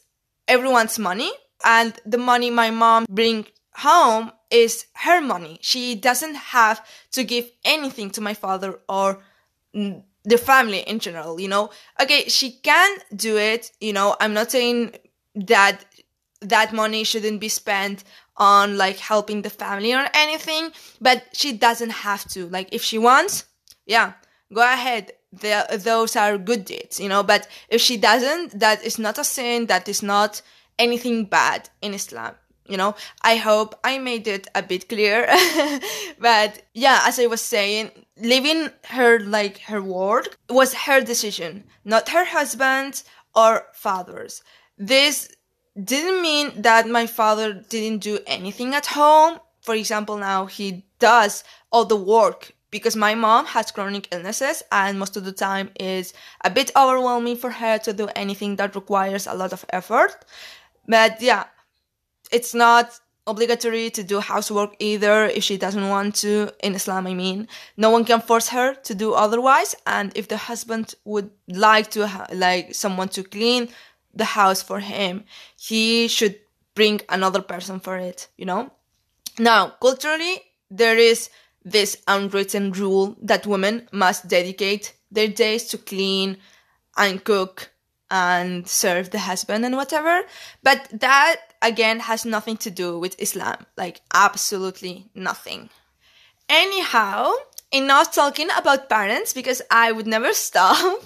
everyone's 0.47 0.97
money 0.97 1.31
and 1.65 1.93
the 2.05 2.17
money 2.17 2.49
my 2.49 2.69
mom 2.69 3.05
bring 3.09 3.45
home 3.75 4.31
is 4.49 4.85
her 4.95 5.21
money. 5.21 5.59
She 5.61 5.95
doesn't 5.95 6.35
have 6.35 6.85
to 7.11 7.23
give 7.23 7.49
anything 7.65 8.11
to 8.11 8.21
my 8.21 8.33
father 8.33 8.79
or 8.87 9.23
the 9.73 10.37
family 10.37 10.79
in 10.79 10.99
general, 10.99 11.39
you 11.39 11.47
know? 11.47 11.69
Okay, 12.01 12.27
she 12.27 12.51
can 12.51 12.97
do 13.15 13.37
it, 13.37 13.71
you 13.81 13.93
know, 13.93 14.15
I'm 14.19 14.33
not 14.33 14.51
saying 14.51 14.95
that 15.35 15.85
that 16.41 16.73
money 16.73 17.03
shouldn't 17.03 17.39
be 17.39 17.49
spent 17.49 18.03
on 18.37 18.77
like 18.77 18.97
helping 18.97 19.41
the 19.41 19.49
family 19.49 19.93
or 19.93 20.07
anything, 20.13 20.71
but 20.99 21.23
she 21.33 21.53
doesn't 21.53 21.91
have 21.91 22.27
to. 22.29 22.47
Like 22.47 22.69
if 22.71 22.83
she 22.83 22.97
wants, 22.97 23.45
yeah, 23.85 24.13
go 24.53 24.61
ahead. 24.61 25.11
The, 25.31 25.65
those 25.83 26.15
are 26.15 26.37
good 26.37 26.63
deeds, 26.65 26.99
you 26.99 27.09
know, 27.09 27.23
but 27.23 27.47
if 27.67 27.81
she 27.81 27.97
doesn't, 27.97 28.59
that 28.59 28.83
is 28.83 28.99
not 28.99 29.17
a 29.17 29.23
sin, 29.23 29.65
that 29.65 29.89
is 29.89 30.03
not 30.03 30.43
anything 30.77 31.25
bad 31.25 31.69
in 31.81 31.95
Islam. 31.95 32.35
You 32.67 32.77
know, 32.77 32.95
I 33.21 33.35
hope 33.35 33.75
I 33.83 33.97
made 33.99 34.27
it 34.27 34.47
a 34.55 34.63
bit 34.63 34.87
clear. 34.87 35.27
but 36.19 36.61
yeah, 36.73 37.01
as 37.03 37.19
I 37.19 37.27
was 37.27 37.41
saying, 37.41 37.91
leaving 38.17 38.69
her 38.85 39.19
like 39.19 39.59
her 39.63 39.81
work 39.81 40.37
was 40.49 40.73
her 40.73 41.01
decision, 41.01 41.65
not 41.83 42.09
her 42.09 42.25
husband's 42.25 43.03
or 43.35 43.65
father's. 43.73 44.41
This 44.77 45.29
didn't 45.81 46.21
mean 46.21 46.61
that 46.61 46.87
my 46.87 47.05
father 47.07 47.53
didn't 47.53 47.99
do 47.99 48.19
anything 48.27 48.73
at 48.73 48.85
home. 48.87 49.39
For 49.61 49.75
example, 49.75 50.17
now 50.17 50.45
he 50.45 50.85
does 50.99 51.43
all 51.71 51.85
the 51.85 51.95
work 51.95 52.53
because 52.69 52.95
my 52.95 53.13
mom 53.13 53.45
has 53.45 53.71
chronic 53.71 54.07
illnesses 54.11 54.63
and 54.71 54.97
most 54.97 55.15
of 55.15 55.25
the 55.25 55.31
time 55.31 55.69
is 55.79 56.13
a 56.43 56.49
bit 56.49 56.71
overwhelming 56.75 57.37
for 57.37 57.51
her 57.51 57.77
to 57.79 57.93
do 57.93 58.09
anything 58.15 58.55
that 58.55 58.75
requires 58.75 59.27
a 59.27 59.33
lot 59.33 59.53
of 59.53 59.65
effort. 59.69 60.25
But 60.87 61.21
yeah, 61.21 61.45
it's 62.33 62.53
not 62.53 62.99
obligatory 63.25 63.89
to 63.89 64.03
do 64.03 64.19
housework 64.19 64.75
either 64.79 65.25
if 65.25 65.43
she 65.43 65.57
doesn't 65.57 65.87
want 65.87 66.15
to 66.15 66.51
in 66.61 66.75
islam 66.75 67.07
i 67.07 67.13
mean. 67.13 67.47
No 67.77 67.89
one 67.89 68.03
can 68.03 68.19
force 68.19 68.49
her 68.49 68.75
to 68.87 68.93
do 68.93 69.13
otherwise 69.13 69.75
and 69.87 70.11
if 70.15 70.27
the 70.27 70.37
husband 70.37 70.95
would 71.05 71.29
like 71.47 71.89
to 71.91 72.07
ha- 72.07 72.27
like 72.33 72.75
someone 72.75 73.09
to 73.09 73.23
clean 73.23 73.69
the 74.13 74.25
house 74.25 74.61
for 74.61 74.79
him 74.79 75.23
he 75.55 76.07
should 76.07 76.35
bring 76.75 76.99
another 77.07 77.41
person 77.41 77.79
for 77.79 77.97
it 77.97 78.27
you 78.35 78.45
know? 78.45 78.71
Now 79.39 79.73
culturally 79.81 80.35
there 80.69 80.97
is 80.97 81.29
this 81.63 82.01
unwritten 82.07 82.73
rule 82.73 83.15
that 83.21 83.47
women 83.47 83.87
must 83.93 84.27
dedicate 84.27 84.93
their 85.11 85.29
days 85.29 85.65
to 85.69 85.77
clean 85.77 86.37
and 86.97 87.23
cook 87.23 87.72
and 88.13 88.67
serve 88.67 89.09
the 89.09 89.17
husband 89.17 89.65
and 89.65 89.75
whatever. 89.75 90.21
But 90.61 90.87
that 90.93 91.37
again 91.63 91.99
has 92.01 92.25
nothing 92.25 92.57
to 92.57 92.69
do 92.69 92.99
with 92.99 93.19
Islam. 93.19 93.65
Like 93.75 94.01
absolutely 94.13 95.09
nothing. 95.15 95.71
Anyhow, 96.47 97.33
enough 97.71 98.13
talking 98.13 98.49
about 98.55 98.87
parents 98.87 99.33
because 99.33 99.63
I 99.71 99.91
would 99.91 100.05
never 100.05 100.31
stop. 100.47 101.01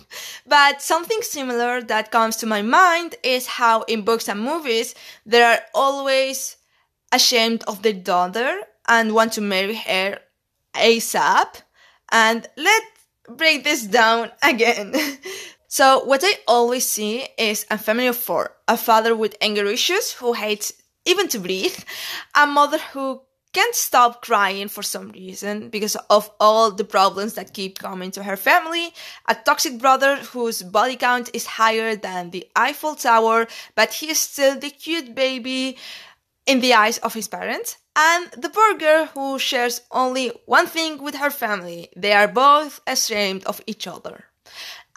but 0.45 0.81
something 0.81 1.21
similar 1.21 1.81
that 1.81 2.11
comes 2.11 2.35
to 2.37 2.45
my 2.45 2.61
mind 2.61 3.15
is 3.23 3.47
how 3.47 3.83
in 3.83 4.01
books 4.01 4.27
and 4.27 4.41
movies 4.41 4.93
they 5.25 5.41
are 5.41 5.61
always 5.73 6.57
ashamed 7.13 7.63
of 7.69 7.83
their 7.83 7.93
daughter 7.93 8.59
and 8.85 9.15
want 9.15 9.31
to 9.33 9.41
marry 9.41 9.75
her 9.75 10.19
ASAP. 10.75 11.61
And 12.11 12.45
let's 12.57 12.85
break 13.29 13.63
this 13.63 13.83
down 13.83 14.31
again. 14.43 14.93
So 15.67 16.03
what 16.05 16.21
I 16.23 16.33
always 16.47 16.87
see 16.87 17.27
is 17.37 17.65
a 17.69 17.77
family 17.77 18.07
of 18.07 18.15
four. 18.15 18.55
A 18.67 18.77
father 18.77 19.15
with 19.15 19.35
anger 19.41 19.65
issues 19.65 20.13
who 20.13 20.33
hates 20.33 20.73
even 21.05 21.27
to 21.29 21.39
breathe. 21.39 21.77
A 22.35 22.47
mother 22.47 22.77
who 22.93 23.21
can't 23.53 23.75
stop 23.75 24.21
crying 24.21 24.67
for 24.67 24.83
some 24.83 25.09
reason 25.09 25.69
because 25.69 25.95
of 26.09 26.29
all 26.39 26.71
the 26.71 26.83
problems 26.83 27.33
that 27.33 27.53
keep 27.53 27.79
coming 27.79 28.11
to 28.11 28.23
her 28.23 28.37
family. 28.37 28.93
A 29.27 29.35
toxic 29.35 29.77
brother 29.79 30.17
whose 30.17 30.63
body 30.63 30.95
count 30.95 31.29
is 31.33 31.45
higher 31.45 31.95
than 31.95 32.29
the 32.29 32.47
Eiffel 32.55 32.95
Tower, 32.95 33.47
but 33.75 33.93
he 33.93 34.09
is 34.09 34.19
still 34.19 34.57
the 34.57 34.69
cute 34.69 35.15
baby 35.15 35.77
in 36.45 36.61
the 36.61 36.73
eyes 36.73 36.97
of 36.99 37.13
his 37.13 37.27
parents. 37.27 37.77
And 37.95 38.31
the 38.31 38.49
poor 38.49 38.77
girl 38.77 39.07
who 39.07 39.39
shares 39.39 39.81
only 39.91 40.29
one 40.45 40.67
thing 40.67 41.03
with 41.03 41.15
her 41.15 41.31
family. 41.31 41.89
They 41.95 42.13
are 42.13 42.27
both 42.27 42.79
ashamed 42.85 43.43
of 43.45 43.59
each 43.65 43.87
other. 43.87 44.26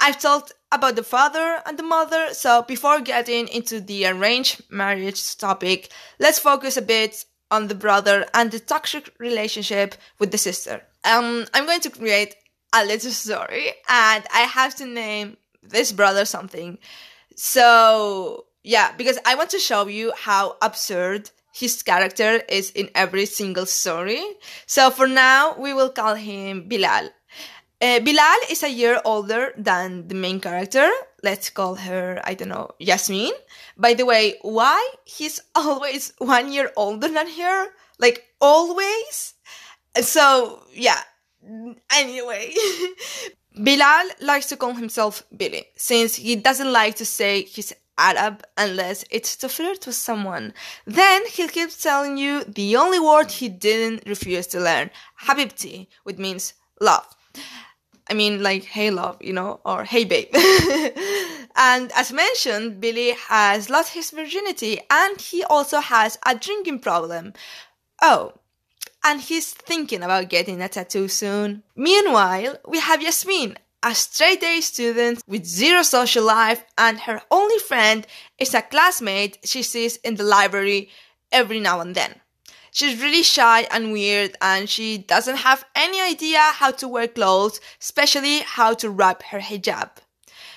I've 0.00 0.18
talked 0.18 0.52
about 0.72 0.96
the 0.96 1.02
father 1.02 1.60
and 1.66 1.78
the 1.78 1.82
mother, 1.82 2.32
so 2.32 2.62
before 2.62 3.00
getting 3.00 3.48
into 3.48 3.80
the 3.80 4.06
arranged 4.06 4.62
marriage 4.70 5.36
topic, 5.36 5.90
let's 6.18 6.38
focus 6.38 6.76
a 6.76 6.82
bit 6.82 7.24
on 7.50 7.68
the 7.68 7.74
brother 7.74 8.26
and 8.32 8.50
the 8.50 8.60
toxic 8.60 9.12
relationship 9.18 9.94
with 10.18 10.30
the 10.30 10.38
sister. 10.38 10.82
um, 11.04 11.46
I'm 11.52 11.66
going 11.66 11.80
to 11.80 11.90
create 11.90 12.36
a 12.72 12.84
little 12.84 13.10
story 13.10 13.68
and 13.88 14.24
I 14.32 14.40
have 14.40 14.74
to 14.76 14.86
name 14.86 15.36
this 15.62 15.92
brother 15.92 16.24
something. 16.24 16.78
So, 17.36 18.46
yeah, 18.62 18.92
because 18.96 19.18
I 19.26 19.34
want 19.34 19.50
to 19.50 19.58
show 19.58 19.86
you 19.88 20.12
how 20.16 20.56
absurd 20.62 21.30
his 21.52 21.82
character 21.82 22.42
is 22.48 22.70
in 22.70 22.90
every 22.94 23.26
single 23.26 23.66
story. 23.66 24.22
So 24.66 24.90
for 24.90 25.08
now, 25.08 25.56
we 25.58 25.72
will 25.72 25.90
call 25.90 26.14
him 26.14 26.68
Bilal. 26.68 27.10
Uh, 27.82 27.98
Bilal 28.00 28.40
is 28.50 28.62
a 28.62 28.68
year 28.68 29.00
older 29.06 29.52
than 29.56 30.06
the 30.08 30.14
main 30.14 30.38
character. 30.38 30.88
Let's 31.22 31.48
call 31.48 31.76
her, 31.76 32.20
I 32.24 32.34
don't 32.34 32.48
know, 32.48 32.70
Yasmin. 32.78 33.32
By 33.76 33.94
the 33.94 34.04
way, 34.04 34.34
why 34.42 34.76
he's 35.04 35.40
always 35.54 36.12
one 36.18 36.52
year 36.52 36.70
older 36.76 37.08
than 37.08 37.26
her? 37.28 37.66
Like, 37.98 38.24
always? 38.40 39.34
So, 40.02 40.62
yeah. 40.74 41.00
Anyway, 41.92 42.52
Bilal 43.64 44.08
likes 44.20 44.46
to 44.46 44.56
call 44.56 44.74
himself 44.74 45.22
Billy, 45.34 45.64
since 45.76 46.16
he 46.16 46.36
doesn't 46.36 46.70
like 46.72 46.96
to 46.96 47.06
say 47.06 47.42
he's 47.42 47.72
Arab 47.96 48.42
unless 48.56 49.04
it's 49.10 49.36
to 49.36 49.48
flirt 49.48 49.86
with 49.86 49.94
someone. 49.94 50.52
Then 50.86 51.26
he'll 51.28 51.48
keep 51.48 51.70
telling 51.70 52.18
you 52.18 52.44
the 52.44 52.76
only 52.76 53.00
word 53.00 53.30
he 53.30 53.48
didn't 53.48 54.06
refuse 54.06 54.46
to 54.48 54.60
learn, 54.60 54.90
Habibti, 55.24 55.86
which 56.04 56.18
means 56.18 56.54
love. 56.80 57.06
I 58.10 58.14
mean, 58.14 58.42
like, 58.42 58.64
hey, 58.64 58.90
love, 58.90 59.16
you 59.20 59.32
know, 59.32 59.60
or 59.64 59.84
hey, 59.84 60.04
babe. 60.04 60.28
and 61.56 61.92
as 61.92 62.12
mentioned, 62.12 62.80
Billy 62.80 63.12
has 63.28 63.70
lost 63.70 63.94
his 63.94 64.10
virginity 64.10 64.80
and 64.90 65.20
he 65.20 65.44
also 65.44 65.78
has 65.78 66.18
a 66.26 66.34
drinking 66.34 66.80
problem. 66.80 67.34
Oh, 68.02 68.32
and 69.04 69.20
he's 69.20 69.54
thinking 69.54 70.02
about 70.02 70.28
getting 70.28 70.60
a 70.60 70.68
tattoo 70.68 71.08
soon. 71.08 71.62
Meanwhile, 71.76 72.58
we 72.68 72.80
have 72.80 73.00
Yasmin, 73.00 73.56
a 73.82 73.94
straight 73.94 74.42
A 74.42 74.60
student 74.60 75.22
with 75.26 75.46
zero 75.46 75.82
social 75.82 76.24
life, 76.24 76.64
and 76.76 77.00
her 77.00 77.22
only 77.30 77.58
friend 77.58 78.06
is 78.38 78.52
a 78.54 78.62
classmate 78.62 79.38
she 79.44 79.62
sees 79.62 79.96
in 79.98 80.16
the 80.16 80.24
library 80.24 80.90
every 81.32 81.60
now 81.60 81.80
and 81.80 81.94
then. 81.94 82.20
She's 82.70 83.00
really 83.02 83.22
shy 83.22 83.62
and 83.70 83.92
weird, 83.92 84.36
and 84.40 84.68
she 84.68 84.98
doesn't 84.98 85.38
have 85.38 85.64
any 85.74 86.00
idea 86.00 86.40
how 86.40 86.70
to 86.72 86.88
wear 86.88 87.08
clothes, 87.08 87.60
especially 87.80 88.40
how 88.40 88.74
to 88.74 88.90
wrap 88.90 89.22
her 89.24 89.40
hijab. 89.40 89.90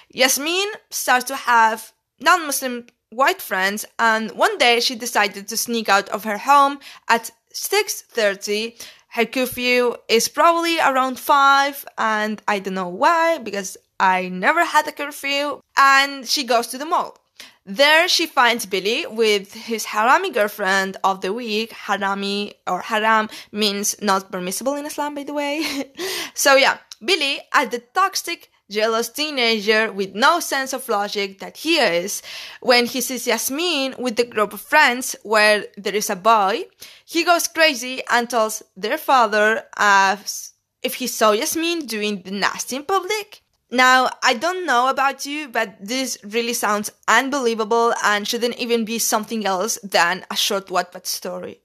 Yasmin 0.10 0.72
starts 0.89 1.25
to 1.25 1.36
have 1.36 1.91
non 2.20 2.46
Muslim 2.46 2.88
white 3.10 3.41
friends, 3.41 3.86
and 3.98 4.32
one 4.32 4.58
day 4.58 4.79
she 4.79 4.96
decided 4.96 5.48
to 5.48 5.58
sneak 5.58 5.89
out 5.89 6.10
of 6.10 6.24
her 6.24 6.39
home 6.39 6.79
at 7.08 7.32
6:30. 7.53 8.75
Her 9.13 9.25
curfew 9.25 9.96
is 10.10 10.27
probably 10.27 10.79
around 10.79 11.20
5 11.20 11.86
and 12.00 12.41
I 12.48 12.58
don't 12.58 12.74
know 12.74 12.88
why 12.88 13.38
because 13.38 13.77
I 14.00 14.29
never 14.29 14.65
had 14.65 14.88
a 14.88 14.91
curfew 14.91 15.62
and 15.77 16.27
she 16.27 16.43
goes 16.43 16.65
to 16.67 16.79
the 16.79 16.86
mall. 16.88 17.23
There 17.65 18.10
she 18.10 18.25
finds 18.25 18.65
Billy 18.65 19.05
with 19.08 19.53
his 19.53 19.86
harami 19.86 20.34
girlfriend 20.34 20.98
of 21.03 21.22
the 21.22 21.32
week. 21.32 21.72
Harami 21.72 22.53
or 22.67 22.82
haram 22.82 23.29
means 23.51 23.96
not 24.01 24.32
permissible 24.32 24.75
in 24.75 24.86
Islam 24.86 25.15
by 25.15 25.24
the 25.24 25.34
way. 25.34 25.63
so 26.34 26.55
yeah, 26.55 26.79
Billy 27.03 27.39
as 27.53 27.70
the 27.70 27.79
toxic 27.79 28.50
jealous 28.70 29.10
teenager 29.10 29.91
with 29.91 30.15
no 30.15 30.39
sense 30.39 30.74
of 30.74 30.89
logic 30.89 31.39
that 31.39 31.58
he 31.58 31.77
is, 31.77 32.22
when 32.62 32.86
he 32.86 33.01
sees 33.01 33.27
Yasmin 33.27 33.96
with 33.98 34.15
the 34.15 34.25
group 34.25 34.53
of 34.53 34.62
friends 34.62 35.15
where 35.24 35.65
there 35.77 35.96
is 35.96 36.10
a 36.10 36.15
boy, 36.15 36.65
he 37.05 37.24
goes 37.24 37.48
crazy 37.48 38.01
and 38.12 38.29
tells 38.29 38.63
their 38.75 38.98
father 38.98 39.63
uh, 39.77 40.17
if 40.82 40.96
he 40.96 41.08
saw 41.08 41.32
Yasmin 41.32 41.86
doing 41.86 42.24
the 42.24 42.32
nasty 42.32 42.75
in 42.75 42.84
public. 42.84 43.42
Now, 43.74 44.12
I 44.22 44.36
don't 44.36 44.68
know 44.68 44.88
about 44.88 45.25
you, 45.25 45.48
but 45.48 45.75
this 45.82 46.20
really 46.24 46.53
sounds 46.53 46.92
unbelievable 47.08 47.92
and 48.03 48.27
shouldn't 48.27 48.60
even 48.60 48.86
be 48.86 49.00
something 49.00 49.48
else 49.48 49.80
than 49.82 50.25
a 50.30 50.36
short 50.36 50.67
Wattpad 50.67 51.08
story. 51.08 51.62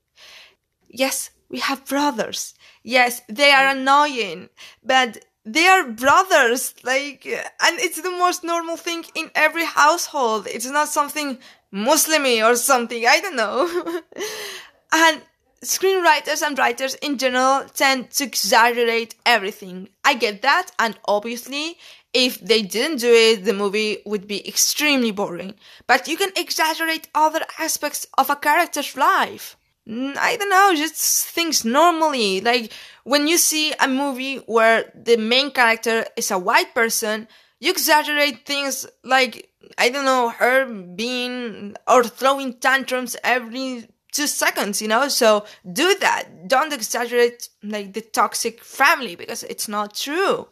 Yes, 0.88 1.28
we 1.50 1.58
have 1.58 1.84
brothers. 1.84 2.54
Yes, 2.82 3.20
they 3.28 3.50
are 3.50 3.68
annoying, 3.68 4.48
but 4.82 5.18
they 5.44 5.66
are 5.66 5.84
brothers 5.88 6.74
like 6.82 7.26
and 7.26 7.78
it's 7.78 8.00
the 8.00 8.10
most 8.10 8.44
normal 8.44 8.76
thing 8.76 9.04
in 9.14 9.30
every 9.34 9.64
household 9.64 10.46
it's 10.46 10.66
not 10.66 10.88
something 10.88 11.38
muslimy 11.72 12.46
or 12.46 12.54
something 12.54 13.06
i 13.06 13.18
don't 13.20 13.36
know 13.36 13.66
and 14.92 15.22
screenwriters 15.64 16.42
and 16.42 16.58
writers 16.58 16.94
in 16.96 17.16
general 17.16 17.64
tend 17.74 18.10
to 18.10 18.24
exaggerate 18.24 19.14
everything 19.24 19.88
i 20.04 20.12
get 20.12 20.42
that 20.42 20.70
and 20.78 20.98
obviously 21.06 21.78
if 22.12 22.40
they 22.40 22.62
didn't 22.62 22.98
do 22.98 23.12
it 23.12 23.44
the 23.44 23.52
movie 23.52 23.98
would 24.06 24.26
be 24.26 24.46
extremely 24.48 25.10
boring 25.10 25.54
but 25.86 26.08
you 26.08 26.16
can 26.16 26.30
exaggerate 26.36 27.08
other 27.14 27.40
aspects 27.58 28.06
of 28.16 28.30
a 28.30 28.36
character's 28.36 28.96
life 28.96 29.56
I 29.88 30.36
don't 30.38 30.50
know, 30.50 30.74
just 30.76 31.28
things 31.28 31.64
normally. 31.64 32.40
Like 32.42 32.72
when 33.04 33.26
you 33.26 33.38
see 33.38 33.72
a 33.80 33.88
movie 33.88 34.36
where 34.46 34.92
the 34.94 35.16
main 35.16 35.50
character 35.50 36.04
is 36.16 36.30
a 36.30 36.38
white 36.38 36.74
person, 36.74 37.26
you 37.58 37.70
exaggerate 37.70 38.44
things 38.44 38.86
like, 39.02 39.50
I 39.78 39.88
don't 39.88 40.04
know, 40.04 40.28
her 40.28 40.66
being 40.66 41.74
or 41.86 42.04
throwing 42.04 42.54
tantrums 42.54 43.16
every 43.24 43.88
two 44.12 44.26
seconds, 44.26 44.82
you 44.82 44.88
know? 44.88 45.08
So 45.08 45.46
do 45.72 45.96
that. 46.00 46.48
Don't 46.48 46.72
exaggerate 46.72 47.48
like 47.62 47.94
the 47.94 48.02
toxic 48.02 48.62
family 48.62 49.16
because 49.16 49.42
it's 49.44 49.68
not 49.68 49.94
true 49.94 50.48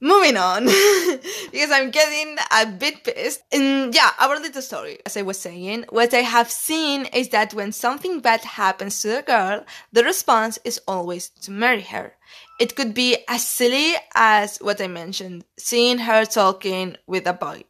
moving 0.00 0.36
on 0.36 0.64
because 1.50 1.70
i'm 1.70 1.90
getting 1.90 2.36
a 2.52 2.66
bit 2.66 3.02
pissed 3.02 3.42
and 3.50 3.94
yeah 3.94 4.10
our 4.20 4.38
little 4.38 4.60
story 4.60 4.98
as 5.06 5.16
i 5.16 5.22
was 5.22 5.38
saying 5.38 5.84
what 5.88 6.12
i 6.12 6.18
have 6.18 6.50
seen 6.50 7.06
is 7.06 7.30
that 7.30 7.54
when 7.54 7.72
something 7.72 8.20
bad 8.20 8.40
happens 8.42 9.00
to 9.00 9.18
a 9.18 9.22
girl 9.22 9.64
the 9.92 10.04
response 10.04 10.58
is 10.64 10.80
always 10.86 11.30
to 11.30 11.50
marry 11.50 11.80
her 11.80 12.12
it 12.60 12.76
could 12.76 12.92
be 12.92 13.16
as 13.28 13.46
silly 13.46 13.94
as 14.14 14.58
what 14.58 14.80
i 14.80 14.86
mentioned 14.86 15.44
seeing 15.56 15.98
her 15.98 16.24
talking 16.24 16.96
with 17.06 17.26
a 17.26 17.32
boy 17.32 17.62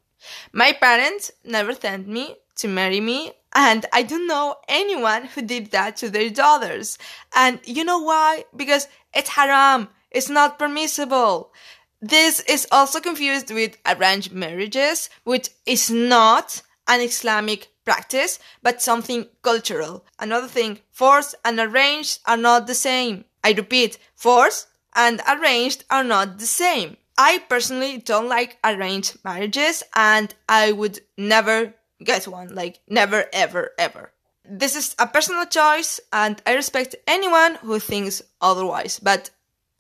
my 0.53 0.73
parents 0.73 1.31
never 1.45 1.75
sent 1.75 2.09
me 2.09 2.35
to 2.57 2.67
marry 2.67 3.01
me 3.01 3.33
and 3.57 3.87
I 3.91 4.03
don't 4.03 4.27
know 4.27 4.57
anyone 4.69 5.25
who 5.25 5.41
did 5.41 5.71
that 5.71 5.97
to 5.97 6.11
their 6.11 6.29
daughters. 6.29 6.99
And 7.35 7.59
you 7.65 7.85
know 7.85 8.01
why? 8.01 8.45
Because 8.55 8.87
it's 9.15 9.31
haram. 9.31 9.89
It's 10.11 10.29
not 10.29 10.59
permissible. 10.59 11.53
This 12.01 12.41
is 12.41 12.67
also 12.71 13.01
confused 13.01 13.51
with 13.51 13.79
arranged 13.87 14.33
marriages, 14.33 15.09
which 15.25 15.49
is 15.65 15.91
not 15.91 16.63
an 16.87 17.01
Islamic 17.01 17.69
practice, 17.85 18.39
but 18.63 18.83
something 18.83 19.27
cultural. 19.43 20.05
Another 20.19 20.49
thing, 20.49 20.81
forced 20.91 21.35
and 21.45 21.59
arranged 21.59 22.21
are 22.27 22.37
not 22.37 22.67
the 22.67 22.75
same. 22.75 23.25
I 23.43 23.53
repeat, 23.53 23.99
forced 24.15 24.69
and 24.95 25.23
arranged 25.27 25.85
are 25.91 26.05
not 26.05 26.39
the 26.39 26.47
same. 26.47 26.97
I 27.17 27.39
personally 27.49 27.99
don't 27.99 28.29
like 28.29 28.59
arranged 28.63 29.19
marriages 29.25 29.83
and 29.95 30.35
I 30.49 30.73
would 30.73 31.01
never 31.17 31.75
get 32.05 32.29
one. 32.29 32.55
Like, 32.55 32.81
never, 32.89 33.25
ever, 33.33 33.71
ever. 33.79 34.13
This 34.45 34.77
is 34.77 34.95
a 34.99 35.07
personal 35.07 35.47
choice 35.47 35.99
and 36.13 36.43
I 36.47 36.55
respect 36.55 36.95
anyone 37.07 37.55
who 37.57 37.79
thinks 37.79 38.23
otherwise, 38.41 38.99
but 38.99 39.31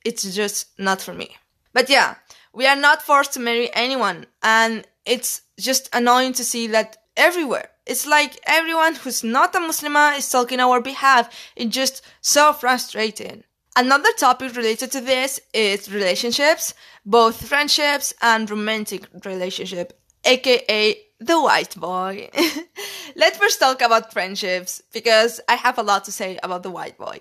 it's 0.04 0.34
just 0.34 0.78
not 0.78 1.02
for 1.02 1.12
me. 1.12 1.36
But 1.76 1.90
yeah, 1.90 2.14
we 2.54 2.66
are 2.66 2.74
not 2.74 3.02
forced 3.02 3.34
to 3.34 3.40
marry 3.40 3.68
anyone, 3.74 4.24
and 4.42 4.86
it's 5.04 5.42
just 5.60 5.90
annoying 5.92 6.32
to 6.32 6.42
see 6.42 6.68
that 6.68 6.96
everywhere. 7.18 7.68
It's 7.84 8.06
like 8.06 8.40
everyone 8.46 8.94
who's 8.94 9.22
not 9.22 9.54
a 9.54 9.58
Muslimah 9.58 10.16
is 10.16 10.30
talking 10.30 10.58
our 10.58 10.80
behalf. 10.80 11.28
It's 11.54 11.74
just 11.74 12.00
so 12.22 12.54
frustrating. 12.54 13.44
Another 13.76 14.08
topic 14.16 14.56
related 14.56 14.90
to 14.92 15.02
this 15.02 15.38
is 15.52 15.92
relationships, 15.92 16.72
both 17.04 17.46
friendships 17.46 18.14
and 18.22 18.48
romantic 18.48 19.06
relationship, 19.26 20.00
aka 20.24 20.96
the 21.20 21.38
white 21.38 21.76
boy. 21.76 22.30
Let's 23.16 23.36
first 23.36 23.60
talk 23.60 23.82
about 23.82 24.14
friendships 24.14 24.80
because 24.94 25.42
I 25.46 25.56
have 25.56 25.76
a 25.76 25.82
lot 25.82 26.04
to 26.04 26.10
say 26.10 26.38
about 26.42 26.62
the 26.62 26.70
white 26.70 26.96
boy. 26.96 27.18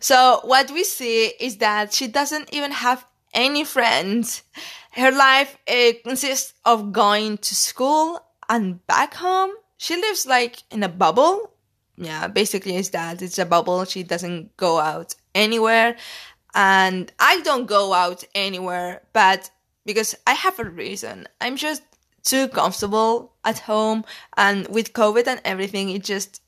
So 0.00 0.40
what 0.44 0.70
we 0.70 0.84
see 0.84 1.26
is 1.38 1.58
that 1.58 1.92
she 1.92 2.08
doesn't 2.08 2.52
even 2.54 2.72
have 2.72 3.04
any 3.32 3.64
friends. 3.64 4.42
Her 4.92 5.10
life 5.10 5.56
consists 6.04 6.54
of 6.64 6.92
going 6.92 7.38
to 7.38 7.54
school 7.54 8.20
and 8.48 8.84
back 8.86 9.14
home. 9.14 9.52
She 9.76 9.96
lives 9.96 10.26
like 10.26 10.62
in 10.70 10.82
a 10.82 10.88
bubble. 10.88 11.52
Yeah, 11.96 12.28
basically 12.28 12.76
it's 12.76 12.88
that. 12.90 13.22
It's 13.22 13.38
a 13.38 13.46
bubble. 13.46 13.84
She 13.84 14.02
doesn't 14.02 14.56
go 14.56 14.78
out 14.80 15.14
anywhere. 15.34 15.96
And 16.54 17.12
I 17.20 17.40
don't 17.42 17.66
go 17.66 17.92
out 17.92 18.24
anywhere, 18.34 19.02
but 19.12 19.50
because 19.86 20.16
I 20.26 20.32
have 20.34 20.58
a 20.58 20.64
reason. 20.64 21.28
I'm 21.40 21.56
just 21.56 21.82
too 22.24 22.48
comfortable 22.48 23.32
at 23.44 23.60
home 23.60 24.04
and 24.36 24.66
with 24.68 24.92
COVID 24.92 25.26
and 25.26 25.40
everything, 25.44 25.90
it 25.90 26.02
just, 26.02 26.42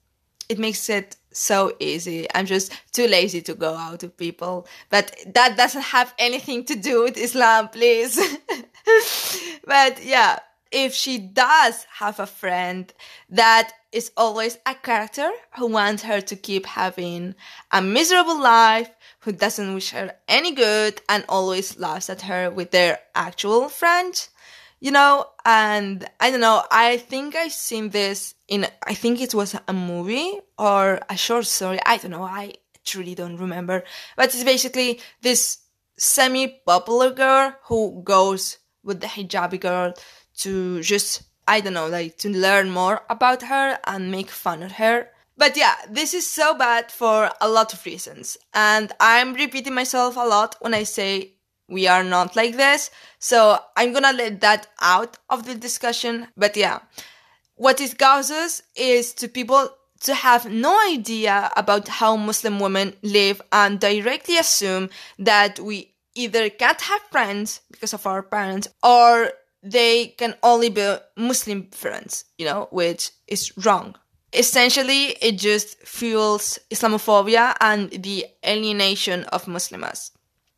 it 0.48 0.58
makes 0.58 0.88
it 0.88 1.16
so 1.32 1.74
easy. 1.78 2.26
I'm 2.34 2.46
just 2.46 2.72
too 2.92 3.06
lazy 3.06 3.42
to 3.42 3.54
go 3.54 3.74
out 3.74 4.00
to 4.00 4.08
people. 4.08 4.66
But 4.90 5.16
that 5.34 5.56
doesn't 5.56 5.82
have 5.82 6.14
anything 6.18 6.64
to 6.66 6.74
do 6.74 7.04
with 7.04 7.16
Islam, 7.16 7.68
please. 7.68 8.18
but 9.64 10.04
yeah, 10.04 10.38
if 10.70 10.94
she 10.94 11.18
does 11.18 11.86
have 11.98 12.18
a 12.18 12.26
friend 12.26 12.92
that 13.28 13.72
is 13.92 14.10
always 14.16 14.58
a 14.64 14.74
character 14.74 15.30
who 15.58 15.66
wants 15.66 16.02
her 16.02 16.20
to 16.22 16.34
keep 16.34 16.64
having 16.64 17.34
a 17.70 17.82
miserable 17.82 18.40
life, 18.40 18.90
who 19.20 19.32
doesn't 19.32 19.74
wish 19.74 19.90
her 19.90 20.14
any 20.26 20.52
good 20.52 21.00
and 21.08 21.24
always 21.28 21.78
laughs 21.78 22.10
at 22.10 22.22
her 22.22 22.50
with 22.50 22.70
their 22.70 22.98
actual 23.14 23.68
friend, 23.68 24.28
you 24.82 24.90
know, 24.90 25.26
and 25.44 26.04
I 26.18 26.32
don't 26.32 26.40
know, 26.40 26.64
I 26.68 26.96
think 26.96 27.36
I've 27.36 27.52
seen 27.52 27.90
this 27.90 28.34
in, 28.48 28.66
I 28.84 28.94
think 28.94 29.20
it 29.20 29.32
was 29.32 29.54
a 29.68 29.72
movie 29.72 30.40
or 30.58 30.98
a 31.08 31.16
short 31.16 31.46
story. 31.46 31.78
I 31.86 31.98
don't 31.98 32.10
know. 32.10 32.24
I 32.24 32.54
truly 32.84 33.14
don't 33.14 33.36
remember, 33.36 33.84
but 34.16 34.34
it's 34.34 34.42
basically 34.42 35.00
this 35.22 35.58
semi 35.96 36.48
popular 36.66 37.10
girl 37.10 37.54
who 37.66 38.02
goes 38.02 38.58
with 38.82 39.00
the 39.00 39.06
hijabi 39.06 39.60
girl 39.60 39.94
to 40.38 40.82
just, 40.82 41.22
I 41.46 41.60
don't 41.60 41.74
know, 41.74 41.86
like 41.86 42.18
to 42.18 42.28
learn 42.28 42.68
more 42.70 43.02
about 43.08 43.42
her 43.42 43.78
and 43.86 44.10
make 44.10 44.30
fun 44.30 44.64
of 44.64 44.72
her. 44.72 45.10
But 45.36 45.56
yeah, 45.56 45.76
this 45.88 46.12
is 46.12 46.28
so 46.28 46.54
bad 46.58 46.90
for 46.90 47.30
a 47.40 47.48
lot 47.48 47.72
of 47.72 47.86
reasons. 47.86 48.36
And 48.52 48.90
I'm 48.98 49.34
repeating 49.34 49.74
myself 49.74 50.16
a 50.16 50.26
lot 50.26 50.56
when 50.60 50.74
I 50.74 50.82
say 50.82 51.31
we 51.68 51.86
are 51.86 52.04
not 52.04 52.36
like 52.36 52.56
this. 52.56 52.90
So 53.18 53.58
I'm 53.76 53.92
gonna 53.92 54.12
let 54.12 54.40
that 54.40 54.68
out 54.80 55.18
of 55.30 55.46
the 55.46 55.54
discussion. 55.54 56.28
But 56.36 56.56
yeah, 56.56 56.80
what 57.56 57.80
it 57.80 57.98
causes 57.98 58.62
is 58.76 59.12
to 59.14 59.28
people 59.28 59.70
to 60.00 60.14
have 60.14 60.50
no 60.50 60.78
idea 60.90 61.50
about 61.56 61.88
how 61.88 62.16
Muslim 62.16 62.58
women 62.58 62.94
live 63.02 63.40
and 63.52 63.78
directly 63.78 64.36
assume 64.36 64.90
that 65.18 65.60
we 65.60 65.94
either 66.14 66.50
can't 66.50 66.80
have 66.80 67.00
friends 67.10 67.60
because 67.70 67.94
of 67.94 68.06
our 68.06 68.22
parents 68.22 68.68
or 68.82 69.30
they 69.62 70.08
can 70.18 70.34
only 70.42 70.68
be 70.68 70.96
Muslim 71.16 71.68
friends, 71.70 72.24
you 72.36 72.44
know, 72.44 72.68
which 72.70 73.10
is 73.28 73.56
wrong. 73.64 73.94
Essentially, 74.32 75.16
it 75.20 75.38
just 75.38 75.78
fuels 75.86 76.58
Islamophobia 76.70 77.54
and 77.60 77.90
the 77.90 78.26
alienation 78.44 79.24
of 79.24 79.46
Muslims. 79.46 80.10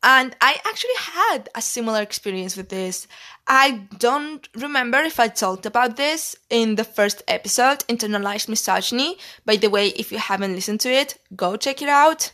And 0.07 0.35
I 0.39 0.59
actually 0.63 0.97
had 0.97 1.49
a 1.55 1.61
similar 1.63 1.99
experience 2.03 2.55
with 2.55 2.69
this. 2.69 3.07
I 3.47 3.87
don't 3.97 4.47
remember 4.55 4.99
if 4.99 5.19
I 5.19 5.27
talked 5.29 5.65
about 5.65 5.97
this 5.97 6.35
in 6.51 6.75
the 6.75 6.83
first 6.83 7.23
episode, 7.27 7.79
Internalized 7.87 8.47
Misogyny. 8.47 9.17
By 9.45 9.55
the 9.55 9.71
way, 9.71 9.87
if 9.87 10.11
you 10.11 10.19
haven't 10.19 10.53
listened 10.53 10.81
to 10.81 10.91
it, 10.91 11.17
go 11.35 11.55
check 11.55 11.81
it 11.81 11.89
out. 11.89 12.31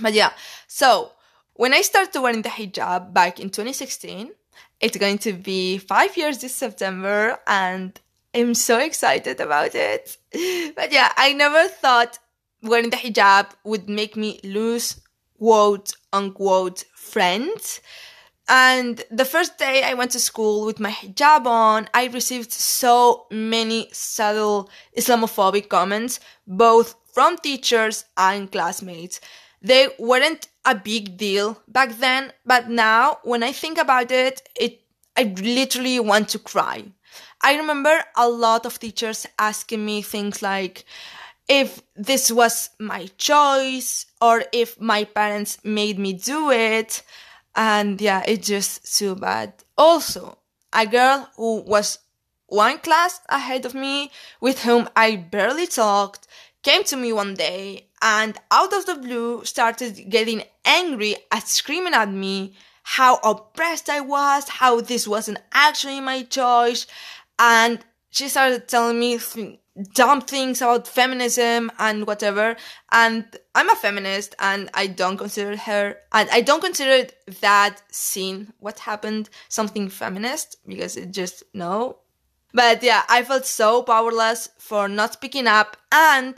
But 0.00 0.14
yeah, 0.14 0.32
so 0.66 1.12
when 1.52 1.74
I 1.74 1.82
started 1.82 2.18
wearing 2.18 2.40
the 2.40 2.48
hijab 2.48 3.12
back 3.12 3.38
in 3.38 3.50
2016, 3.50 4.30
it's 4.80 4.96
going 4.96 5.18
to 5.18 5.34
be 5.34 5.76
five 5.76 6.16
years 6.16 6.38
this 6.38 6.54
September 6.54 7.38
and 7.46 8.00
I'm 8.34 8.54
so 8.54 8.78
excited 8.78 9.40
about 9.40 9.74
it. 9.74 10.16
But 10.74 10.90
yeah, 10.90 11.12
I 11.18 11.34
never 11.34 11.68
thought 11.68 12.18
wearing 12.62 12.88
the 12.88 12.96
hijab 12.96 13.50
would 13.64 13.90
make 13.90 14.16
me 14.16 14.40
lose 14.42 15.02
quote 15.40 15.92
unquote 16.12 16.84
friends. 16.94 17.80
And 18.46 19.02
the 19.10 19.24
first 19.24 19.58
day 19.58 19.82
I 19.84 19.94
went 19.94 20.10
to 20.10 20.20
school 20.20 20.66
with 20.66 20.80
my 20.80 20.90
hijab 20.90 21.46
on, 21.46 21.88
I 21.94 22.06
received 22.08 22.52
so 22.52 23.26
many 23.30 23.88
subtle 23.92 24.68
Islamophobic 24.98 25.68
comments, 25.68 26.20
both 26.46 26.94
from 27.14 27.38
teachers 27.38 28.04
and 28.16 28.52
classmates. 28.52 29.20
They 29.62 29.88
weren't 29.98 30.48
a 30.64 30.74
big 30.74 31.16
deal 31.16 31.62
back 31.68 31.98
then, 31.98 32.32
but 32.44 32.68
now 32.68 33.18
when 33.22 33.42
I 33.42 33.52
think 33.52 33.78
about 33.78 34.10
it, 34.10 34.42
it 34.54 34.82
I 35.16 35.22
literally 35.22 36.00
want 36.00 36.28
to 36.30 36.38
cry. 36.38 36.84
I 37.42 37.56
remember 37.56 38.04
a 38.16 38.28
lot 38.28 38.66
of 38.66 38.78
teachers 38.78 39.26
asking 39.38 39.84
me 39.84 40.02
things 40.02 40.42
like, 40.42 40.84
if 41.50 41.82
this 41.96 42.30
was 42.30 42.70
my 42.78 43.08
choice 43.18 44.06
or 44.22 44.44
if 44.52 44.80
my 44.80 45.02
parents 45.02 45.58
made 45.64 45.98
me 45.98 46.12
do 46.12 46.52
it. 46.52 47.02
And 47.56 48.00
yeah, 48.00 48.22
it's 48.24 48.46
just 48.46 48.96
too 48.96 49.16
bad. 49.16 49.52
Also, 49.76 50.38
a 50.72 50.86
girl 50.86 51.28
who 51.36 51.62
was 51.62 51.98
one 52.46 52.78
class 52.78 53.20
ahead 53.28 53.66
of 53.66 53.74
me, 53.74 54.12
with 54.40 54.62
whom 54.62 54.88
I 54.94 55.16
barely 55.16 55.66
talked, 55.66 56.28
came 56.62 56.84
to 56.84 56.96
me 56.96 57.12
one 57.12 57.34
day 57.34 57.86
and 58.00 58.38
out 58.52 58.72
of 58.72 58.86
the 58.86 58.94
blue 58.94 59.44
started 59.44 60.08
getting 60.08 60.44
angry 60.64 61.16
and 61.32 61.42
screaming 61.42 61.94
at 61.94 62.10
me 62.10 62.54
how 62.84 63.16
oppressed 63.24 63.90
I 63.90 64.00
was, 64.00 64.48
how 64.48 64.80
this 64.80 65.08
wasn't 65.08 65.38
actually 65.52 66.00
my 66.00 66.22
choice. 66.22 66.86
And 67.40 67.80
she 68.10 68.28
started 68.28 68.68
telling 68.68 69.00
me 69.00 69.18
dumb 69.94 70.20
things 70.20 70.60
about 70.62 70.88
feminism 70.88 71.70
and 71.78 72.06
whatever. 72.06 72.56
And 72.92 73.24
I'm 73.54 73.70
a 73.70 73.76
feminist 73.76 74.34
and 74.38 74.70
I 74.74 74.86
don't 74.86 75.16
consider 75.16 75.56
her, 75.56 75.96
and 76.12 76.28
I 76.30 76.40
don't 76.40 76.62
consider 76.62 77.08
that 77.40 77.82
scene, 77.90 78.52
what 78.58 78.80
happened, 78.80 79.30
something 79.48 79.88
feminist 79.88 80.56
because 80.66 80.96
it 80.96 81.12
just, 81.12 81.42
no. 81.54 81.98
But 82.52 82.82
yeah, 82.82 83.02
I 83.08 83.22
felt 83.22 83.46
so 83.46 83.82
powerless 83.82 84.48
for 84.58 84.88
not 84.88 85.12
speaking 85.12 85.46
up 85.46 85.76
and 85.92 86.34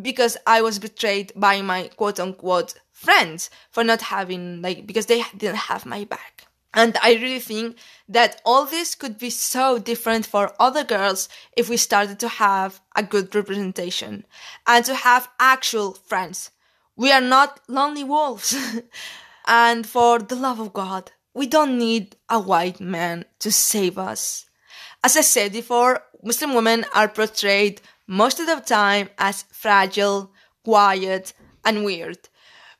because 0.00 0.36
I 0.46 0.62
was 0.62 0.78
betrayed 0.78 1.32
by 1.34 1.62
my 1.62 1.88
quote 1.96 2.20
unquote 2.20 2.74
friends 2.90 3.50
for 3.70 3.84
not 3.84 4.02
having, 4.02 4.62
like, 4.62 4.86
because 4.86 5.06
they 5.06 5.22
didn't 5.36 5.56
have 5.56 5.86
my 5.86 6.04
back. 6.04 6.47
And 6.74 6.96
I 7.02 7.14
really 7.14 7.40
think 7.40 7.78
that 8.08 8.40
all 8.44 8.66
this 8.66 8.94
could 8.94 9.18
be 9.18 9.30
so 9.30 9.78
different 9.78 10.26
for 10.26 10.54
other 10.60 10.84
girls 10.84 11.28
if 11.56 11.68
we 11.68 11.76
started 11.76 12.18
to 12.20 12.28
have 12.28 12.80
a 12.94 13.02
good 13.02 13.34
representation 13.34 14.26
and 14.66 14.84
to 14.84 14.94
have 14.94 15.30
actual 15.40 15.94
friends. 15.94 16.50
We 16.96 17.10
are 17.10 17.20
not 17.20 17.60
lonely 17.68 18.04
wolves. 18.04 18.56
and 19.46 19.86
for 19.86 20.18
the 20.18 20.36
love 20.36 20.60
of 20.60 20.72
God, 20.72 21.12
we 21.32 21.46
don't 21.46 21.78
need 21.78 22.16
a 22.28 22.38
white 22.38 22.80
man 22.80 23.24
to 23.38 23.50
save 23.50 23.96
us. 23.96 24.46
As 25.02 25.16
I 25.16 25.22
said 25.22 25.52
before, 25.52 26.02
Muslim 26.22 26.54
women 26.54 26.84
are 26.94 27.08
portrayed 27.08 27.80
most 28.06 28.40
of 28.40 28.46
the 28.46 28.56
time 28.56 29.08
as 29.16 29.44
fragile, 29.52 30.32
quiet, 30.64 31.32
and 31.64 31.84
weird. 31.84 32.28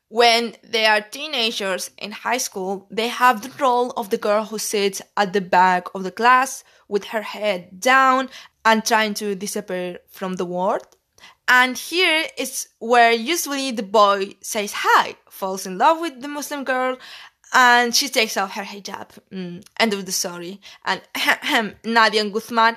When 0.08 0.56
they 0.62 0.86
are 0.86 1.02
teenagers 1.02 1.90
in 1.98 2.12
high 2.12 2.38
school, 2.38 2.86
they 2.90 3.08
have 3.08 3.42
the 3.42 3.62
role 3.62 3.90
of 3.90 4.08
the 4.08 4.16
girl 4.16 4.44
who 4.44 4.58
sits 4.58 5.02
at 5.16 5.34
the 5.34 5.42
back 5.42 5.88
of 5.94 6.02
the 6.02 6.10
class 6.10 6.64
with 6.88 7.04
her 7.06 7.22
head 7.22 7.78
down 7.78 8.30
and 8.64 8.84
trying 8.84 9.14
to 9.14 9.34
disappear 9.34 9.98
from 10.08 10.34
the 10.34 10.46
world. 10.46 10.86
And 11.46 11.76
here 11.76 12.24
is 12.38 12.68
where 12.78 13.12
usually 13.12 13.70
the 13.70 13.82
boy 13.82 14.36
says 14.40 14.72
hi, 14.74 15.16
falls 15.30 15.66
in 15.66 15.78
love 15.78 16.00
with 16.00 16.20
the 16.20 16.28
Muslim 16.28 16.64
girl, 16.64 16.96
and 17.52 17.94
she 17.94 18.08
takes 18.08 18.36
off 18.36 18.52
her 18.52 18.62
hijab. 18.62 19.08
Mm, 19.32 19.64
end 19.78 19.92
of 19.94 20.06
the 20.06 20.12
story. 20.12 20.60
And 20.84 21.00
Nadia 21.84 22.20
and 22.20 22.32
Guzman, 22.32 22.76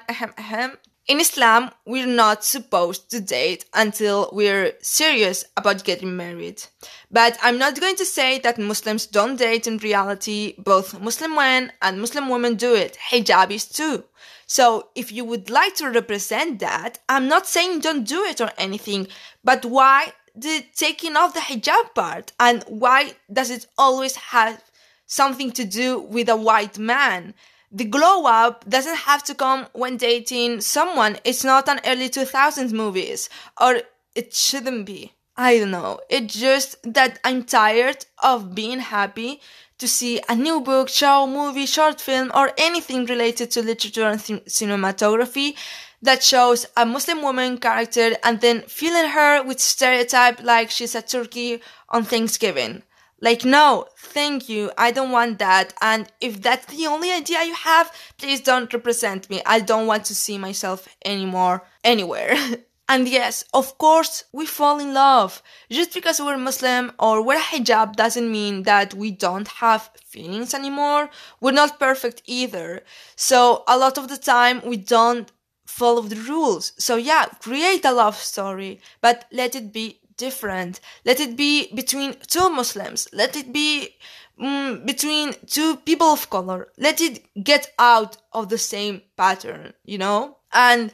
in 1.07 1.19
Islam, 1.19 1.71
we're 1.85 2.05
not 2.05 2.45
supposed 2.45 3.09
to 3.11 3.19
date 3.19 3.65
until 3.73 4.29
we're 4.31 4.73
serious 4.81 5.43
about 5.57 5.83
getting 5.83 6.15
married. 6.15 6.63
But 7.11 7.37
I'm 7.43 7.57
not 7.57 7.79
going 7.79 7.97
to 7.97 8.05
say 8.05 8.39
that 8.39 8.57
Muslims 8.57 9.05
don't 9.05 9.35
date 9.35 9.67
in 9.67 9.77
reality. 9.77 10.55
Both 10.57 10.99
Muslim 11.01 11.35
men 11.35 11.73
and 11.81 11.99
Muslim 11.99 12.29
women 12.29 12.55
do 12.55 12.73
it. 12.73 12.97
Hijabis 13.09 13.73
too. 13.75 14.05
So 14.47 14.89
if 14.95 15.11
you 15.11 15.25
would 15.25 15.49
like 15.49 15.75
to 15.75 15.89
represent 15.89 16.59
that, 16.59 16.99
I'm 17.09 17.27
not 17.27 17.47
saying 17.47 17.79
don't 17.79 18.07
do 18.07 18.23
it 18.23 18.39
or 18.39 18.51
anything, 18.57 19.07
but 19.43 19.65
why 19.65 20.13
the 20.35 20.65
taking 20.75 21.17
off 21.17 21.33
the 21.33 21.41
hijab 21.41 21.93
part? 21.93 22.31
And 22.39 22.63
why 22.67 23.13
does 23.31 23.49
it 23.49 23.67
always 23.77 24.15
have 24.15 24.63
something 25.05 25.51
to 25.51 25.65
do 25.65 25.99
with 25.99 26.29
a 26.29 26.37
white 26.37 26.77
man? 26.79 27.33
the 27.71 27.85
glow 27.85 28.25
up 28.25 28.69
doesn't 28.69 28.97
have 28.97 29.23
to 29.23 29.33
come 29.33 29.65
when 29.73 29.95
dating 29.95 30.59
someone. 30.59 31.17
It's 31.23 31.43
not 31.43 31.69
an 31.69 31.79
early 31.85 32.09
2000s 32.09 32.73
movies, 32.73 33.29
or 33.59 33.81
it 34.13 34.33
shouldn't 34.33 34.85
be. 34.85 35.13
I 35.41 35.57
don't 35.57 35.71
know. 35.71 35.99
It's 36.07 36.35
just 36.35 36.75
that 36.93 37.17
I'm 37.23 37.43
tired 37.45 38.05
of 38.21 38.53
being 38.53 38.77
happy 38.77 39.41
to 39.79 39.87
see 39.87 40.21
a 40.29 40.35
new 40.35 40.61
book, 40.61 40.87
show, 40.87 41.25
movie, 41.25 41.65
short 41.65 41.99
film, 41.99 42.31
or 42.35 42.51
anything 42.59 43.05
related 43.05 43.49
to 43.51 43.63
literature 43.63 44.07
and 44.07 44.23
th- 44.23 44.45
cinematography 44.45 45.55
that 46.03 46.21
shows 46.21 46.67
a 46.77 46.85
Muslim 46.85 47.23
woman 47.23 47.57
character 47.57 48.11
and 48.23 48.39
then 48.41 48.61
filling 48.67 49.09
her 49.09 49.41
with 49.41 49.59
stereotype 49.59 50.43
like 50.43 50.69
she's 50.69 50.93
a 50.93 51.01
turkey 51.01 51.59
on 51.89 52.03
Thanksgiving. 52.03 52.83
Like, 53.19 53.43
no, 53.43 53.87
thank 53.97 54.47
you. 54.47 54.69
I 54.77 54.91
don't 54.91 55.09
want 55.09 55.39
that. 55.39 55.73
And 55.81 56.07
if 56.21 56.39
that's 56.39 56.67
the 56.67 56.85
only 56.85 57.11
idea 57.11 57.43
you 57.45 57.55
have, 57.55 57.91
please 58.19 58.41
don't 58.41 58.71
represent 58.71 59.27
me. 59.27 59.41
I 59.43 59.59
don't 59.59 59.87
want 59.87 60.05
to 60.05 60.13
see 60.13 60.37
myself 60.37 60.87
anymore 61.03 61.63
anywhere. 61.83 62.35
And 62.91 63.07
yes, 63.07 63.45
of 63.53 63.77
course, 63.77 64.25
we 64.33 64.45
fall 64.45 64.77
in 64.77 64.93
love. 64.93 65.41
Just 65.69 65.93
because 65.93 66.19
we're 66.19 66.37
Muslim 66.37 66.91
or 66.99 67.23
wear 67.23 67.37
a 67.37 67.41
hijab 67.41 67.95
doesn't 67.95 68.29
mean 68.29 68.63
that 68.63 68.93
we 68.93 69.11
don't 69.11 69.47
have 69.47 69.91
feelings 70.03 70.53
anymore. 70.53 71.09
We're 71.39 71.53
not 71.53 71.79
perfect 71.79 72.21
either. 72.25 72.83
So 73.15 73.63
a 73.65 73.77
lot 73.77 73.97
of 73.97 74.09
the 74.09 74.17
time 74.17 74.61
we 74.65 74.75
don't 74.75 75.31
follow 75.65 76.01
the 76.01 76.17
rules. 76.17 76.73
So 76.77 76.97
yeah, 76.97 77.27
create 77.39 77.85
a 77.85 77.93
love 77.93 78.17
story, 78.17 78.81
but 78.99 79.23
let 79.31 79.55
it 79.55 79.71
be 79.71 80.01
different. 80.17 80.81
Let 81.05 81.21
it 81.21 81.37
be 81.37 81.73
between 81.73 82.17
two 82.27 82.49
Muslims. 82.49 83.07
Let 83.13 83.37
it 83.37 83.53
be 83.53 83.95
mm, 84.37 84.85
between 84.85 85.31
two 85.47 85.77
people 85.77 86.07
of 86.07 86.29
color. 86.29 86.67
Let 86.77 86.99
it 86.99 87.25
get 87.41 87.71
out 87.79 88.17
of 88.33 88.49
the 88.49 88.57
same 88.57 89.01
pattern, 89.15 89.75
you 89.85 89.97
know? 89.97 90.39
And 90.51 90.91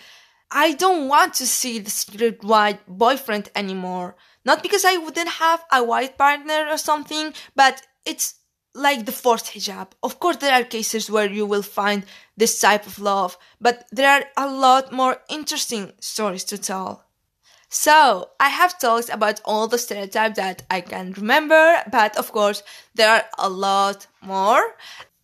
I 0.51 0.73
don't 0.73 1.07
want 1.07 1.33
to 1.36 1.47
see 1.47 1.79
the 1.79 1.89
secret 1.89 2.43
white 2.43 2.79
boyfriend 2.88 3.49
anymore. 3.55 4.15
Not 4.45 4.63
because 4.63 4.86
I 4.86 4.97
wouldn't 4.97 5.27
have 5.27 5.63
a 5.71 5.83
white 5.83 6.17
partner 6.17 6.67
or 6.69 6.77
something, 6.77 7.33
but 7.55 7.81
it's 8.05 8.36
like 8.73 9.05
the 9.05 9.12
forced 9.12 9.47
hijab. 9.47 9.91
Of 10.03 10.19
course, 10.19 10.38
there 10.38 10.53
are 10.53 10.63
cases 10.63 11.12
where 11.12 11.29
you 11.29 11.45
will 11.45 11.63
find 11.63 12.05
this 12.38 12.60
type 12.60 12.86
of 12.86 12.99
love, 12.99 13.38
but 13.60 13.86
there 13.91 14.10
are 14.10 14.25
a 14.38 14.49
lot 14.49 14.91
more 14.91 15.17
interesting 15.29 15.91
stories 15.99 16.45
to 16.45 16.57
tell. 16.57 17.03
So, 17.69 18.29
I 18.39 18.47
have 18.47 18.79
talked 18.79 19.10
about 19.10 19.41
all 19.43 19.67
the 19.67 19.77
stereotypes 19.77 20.38
that 20.38 20.63
I 20.71 20.79
can 20.79 21.12
remember, 21.12 21.83
but 21.91 22.15
of 22.17 22.31
course, 22.31 22.63
there 22.95 23.10
are 23.10 23.25
a 23.38 23.49
lot 23.49 24.07
more. 24.21 24.75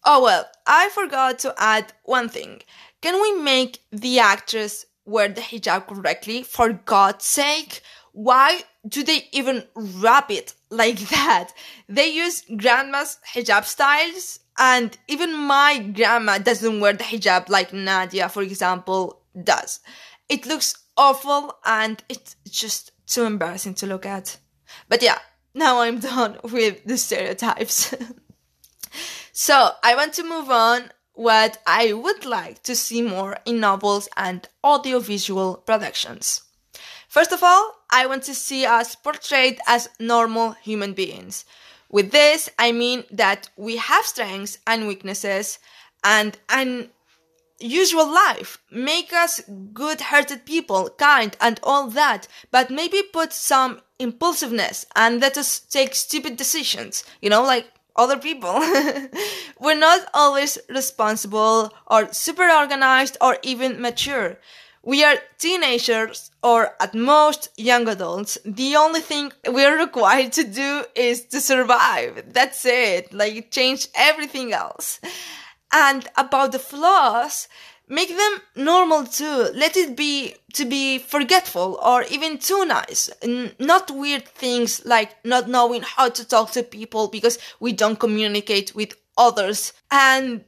Oh 0.04 0.22
well, 0.22 0.46
I 0.68 0.90
forgot 0.90 1.40
to 1.40 1.56
add 1.58 1.94
one 2.04 2.28
thing. 2.28 2.62
Can 3.02 3.22
we 3.22 3.42
make 3.42 3.80
the 3.92 4.20
actress 4.20 4.86
wear 5.06 5.30
the 5.30 5.42
hijab 5.42 5.88
correctly 5.88 6.44
for 6.44 6.74
God's 6.74 7.26
sake? 7.26 7.82
Why 8.12 8.62
do 8.88 9.04
they 9.04 9.28
even 9.32 9.66
wrap 9.76 10.30
it 10.30 10.54
like 10.70 11.00
that? 11.10 11.50
They 11.90 12.08
use 12.08 12.44
grandma's 12.58 13.18
hijab 13.34 13.66
styles 13.66 14.40
and 14.58 14.98
even 15.08 15.36
my 15.36 15.80
grandma 15.80 16.38
doesn't 16.38 16.80
wear 16.80 16.94
the 16.94 17.04
hijab 17.04 17.50
like 17.50 17.74
Nadia, 17.74 18.30
for 18.30 18.44
example, 18.44 19.22
does. 19.42 19.80
It 20.30 20.46
looks 20.46 20.76
awful 20.96 21.58
and 21.66 22.04
it's 22.08 22.36
just 22.50 22.92
too 23.08 23.24
embarrassing 23.24 23.74
to 23.76 23.88
look 23.88 24.06
at. 24.06 24.38
But 24.90 25.02
yeah, 25.02 25.20
now 25.54 25.82
I'm 25.82 26.00
done 26.12 26.38
with 26.44 26.84
the 26.86 26.98
stereotypes. 26.98 27.94
so 29.32 29.72
I 29.84 29.96
want 29.96 30.14
to 30.14 30.24
move 30.24 30.50
on 30.50 30.92
what 31.14 31.62
I 31.66 31.94
would 31.94 32.26
like 32.26 32.64
to 32.64 32.76
see 32.76 33.02
more 33.02 33.38
in 33.46 33.60
novels 33.60 34.10
and 34.18 34.48
audiovisual 34.64 35.58
productions. 35.58 36.42
First 37.08 37.32
of 37.32 37.44
all, 37.44 37.76
I 37.92 38.08
want 38.08 38.24
to 38.24 38.34
see 38.34 38.66
us 38.66 38.96
portrayed 38.96 39.60
as 39.68 39.90
normal 40.00 40.54
human 40.54 40.94
beings. 40.94 41.46
With 41.90 42.12
this, 42.12 42.50
I 42.58 42.72
mean 42.72 43.04
that 43.12 43.50
we 43.56 43.78
have 43.78 44.06
strengths 44.06 44.58
and 44.66 44.88
weaknesses 44.88 45.60
and 46.04 46.36
an 46.50 46.90
usual 47.60 48.12
life. 48.12 48.58
Make 48.72 49.14
us 49.14 49.42
good 49.74 50.02
hearted 50.02 50.46
people, 50.46 50.90
kind 50.98 51.38
and 51.40 51.60
all 51.62 51.88
that, 51.90 52.28
but 52.50 52.72
maybe 52.72 53.04
put 53.14 53.32
some 53.32 53.82
impulsiveness 54.00 54.86
and 54.96 55.22
let 55.22 55.38
us 55.38 55.60
take 55.60 55.94
stupid 55.94 56.36
decisions, 56.36 57.04
you 57.22 57.30
know, 57.30 57.44
like 57.44 57.68
other 57.96 58.18
people. 58.18 58.54
We're 59.60 59.80
not 59.80 60.08
always 60.14 60.58
responsible 60.70 61.74
or 61.88 62.12
super 62.14 62.50
organized 62.50 63.18
or 63.22 63.38
even 63.44 63.82
mature. 63.82 64.38
We 64.86 65.02
are 65.04 65.16
teenagers 65.38 66.32
or 66.44 66.76
at 66.82 66.94
most 66.94 67.50
young 67.56 67.88
adults. 67.88 68.38
The 68.44 68.76
only 68.76 69.00
thing 69.00 69.32
we're 69.48 69.80
required 69.80 70.34
to 70.34 70.44
do 70.44 70.84
is 70.94 71.24
to 71.28 71.40
survive. 71.40 72.34
That's 72.34 72.66
it. 72.66 73.14
Like 73.14 73.50
change 73.50 73.88
everything 73.96 74.52
else. 74.52 75.00
And 75.72 76.06
about 76.18 76.52
the 76.52 76.60
flaws, 76.60 77.48
make 77.88 78.10
them 78.10 78.42
normal 78.56 79.06
too. 79.06 79.50
Let 79.54 79.76
it 79.78 79.96
be 79.96 80.36
to 80.54 80.66
be 80.66 81.00
forgetful 81.00 81.80
or 81.84 82.04
even 82.04 82.38
too 82.38 82.66
nice. 82.66 83.10
N- 83.22 83.52
not 83.60 83.92
weird 83.92 84.28
things 84.28 84.86
like 84.86 85.24
not 85.26 85.50
knowing 85.50 85.82
how 85.82 86.10
to 86.10 86.28
talk 86.28 86.52
to 86.52 86.64
people 86.64 87.08
because 87.08 87.38
we 87.60 87.74
don't 87.74 88.00
communicate 88.00 88.76
with 88.76 88.96
others. 89.18 89.74
And 89.92 90.44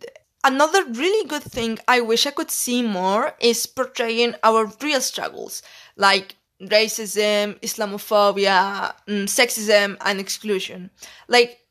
Another 0.46 0.86
really 0.86 1.28
good 1.28 1.42
thing 1.42 1.80
I 1.88 2.02
wish 2.02 2.28
I 2.28 2.30
could 2.30 2.52
see 2.52 2.84
more 2.84 3.34
is 3.40 3.66
portraying 3.66 4.36
our 4.44 4.72
real 4.80 5.02
struggles, 5.02 5.64
like 5.96 6.36
racism, 6.62 7.60
Islamophobia, 7.62 8.94
mm, 9.08 9.24
sexism, 9.24 9.98
and 10.02 10.20
exclusion. 10.20 10.92
Like, 11.28 11.62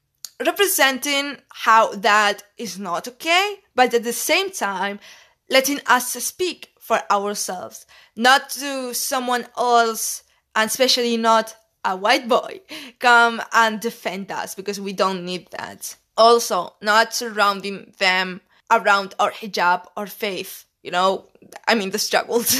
representing 0.44 1.36
how 1.50 1.94
that 1.94 2.42
is 2.58 2.76
not 2.76 3.06
okay, 3.06 3.60
but 3.76 3.94
at 3.94 4.02
the 4.02 4.12
same 4.12 4.50
time, 4.50 4.98
letting 5.48 5.80
us 5.86 6.12
speak 6.12 6.70
for 6.80 7.00
ourselves, 7.10 7.86
not 8.16 8.50
to 8.50 8.92
someone 8.94 9.46
else, 9.56 10.22
and 10.54 10.68
especially 10.68 11.16
not 11.16 11.56
a 11.84 11.96
white 11.96 12.28
boy, 12.28 12.60
come 12.98 13.42
and 13.52 13.80
defend 13.80 14.30
us 14.30 14.54
because 14.54 14.80
we 14.80 14.92
don't 14.92 15.24
need 15.24 15.48
that. 15.50 15.96
Also, 16.16 16.74
not 16.80 17.14
surrounding 17.14 17.92
them 17.98 18.40
around 18.70 19.14
our 19.18 19.32
hijab 19.32 19.86
or 19.96 20.06
faith. 20.06 20.64
You 20.82 20.90
know, 20.90 21.26
I 21.66 21.74
mean, 21.74 21.90
the 21.90 21.98
struggles. 21.98 22.48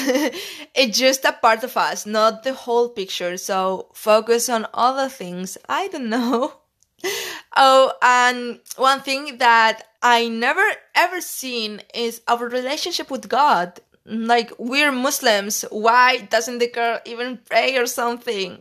it's 0.75 0.99
just 0.99 1.25
a 1.25 1.33
part 1.33 1.62
of 1.62 1.77
us, 1.77 2.07
not 2.07 2.42
the 2.42 2.55
whole 2.55 2.88
picture. 2.88 3.37
So 3.37 3.88
focus 3.92 4.49
on 4.49 4.66
other 4.73 5.09
things. 5.09 5.59
I 5.68 5.88
don't 5.88 6.09
know. 6.09 6.55
Oh, 7.56 7.92
and 8.02 8.58
one 8.76 9.00
thing 9.00 9.38
that 9.38 9.86
I 10.02 10.26
never 10.26 10.66
ever 10.96 11.20
seen 11.20 11.82
is 11.94 12.20
our 12.26 12.48
relationship 12.48 13.12
with 13.12 13.28
God. 13.28 13.78
Like, 14.06 14.52
we're 14.58 14.90
Muslims. 14.90 15.64
Why 15.70 16.18
doesn't 16.18 16.58
the 16.58 16.68
girl 16.68 16.98
even 17.06 17.38
pray 17.48 17.76
or 17.76 17.86
something? 17.86 18.60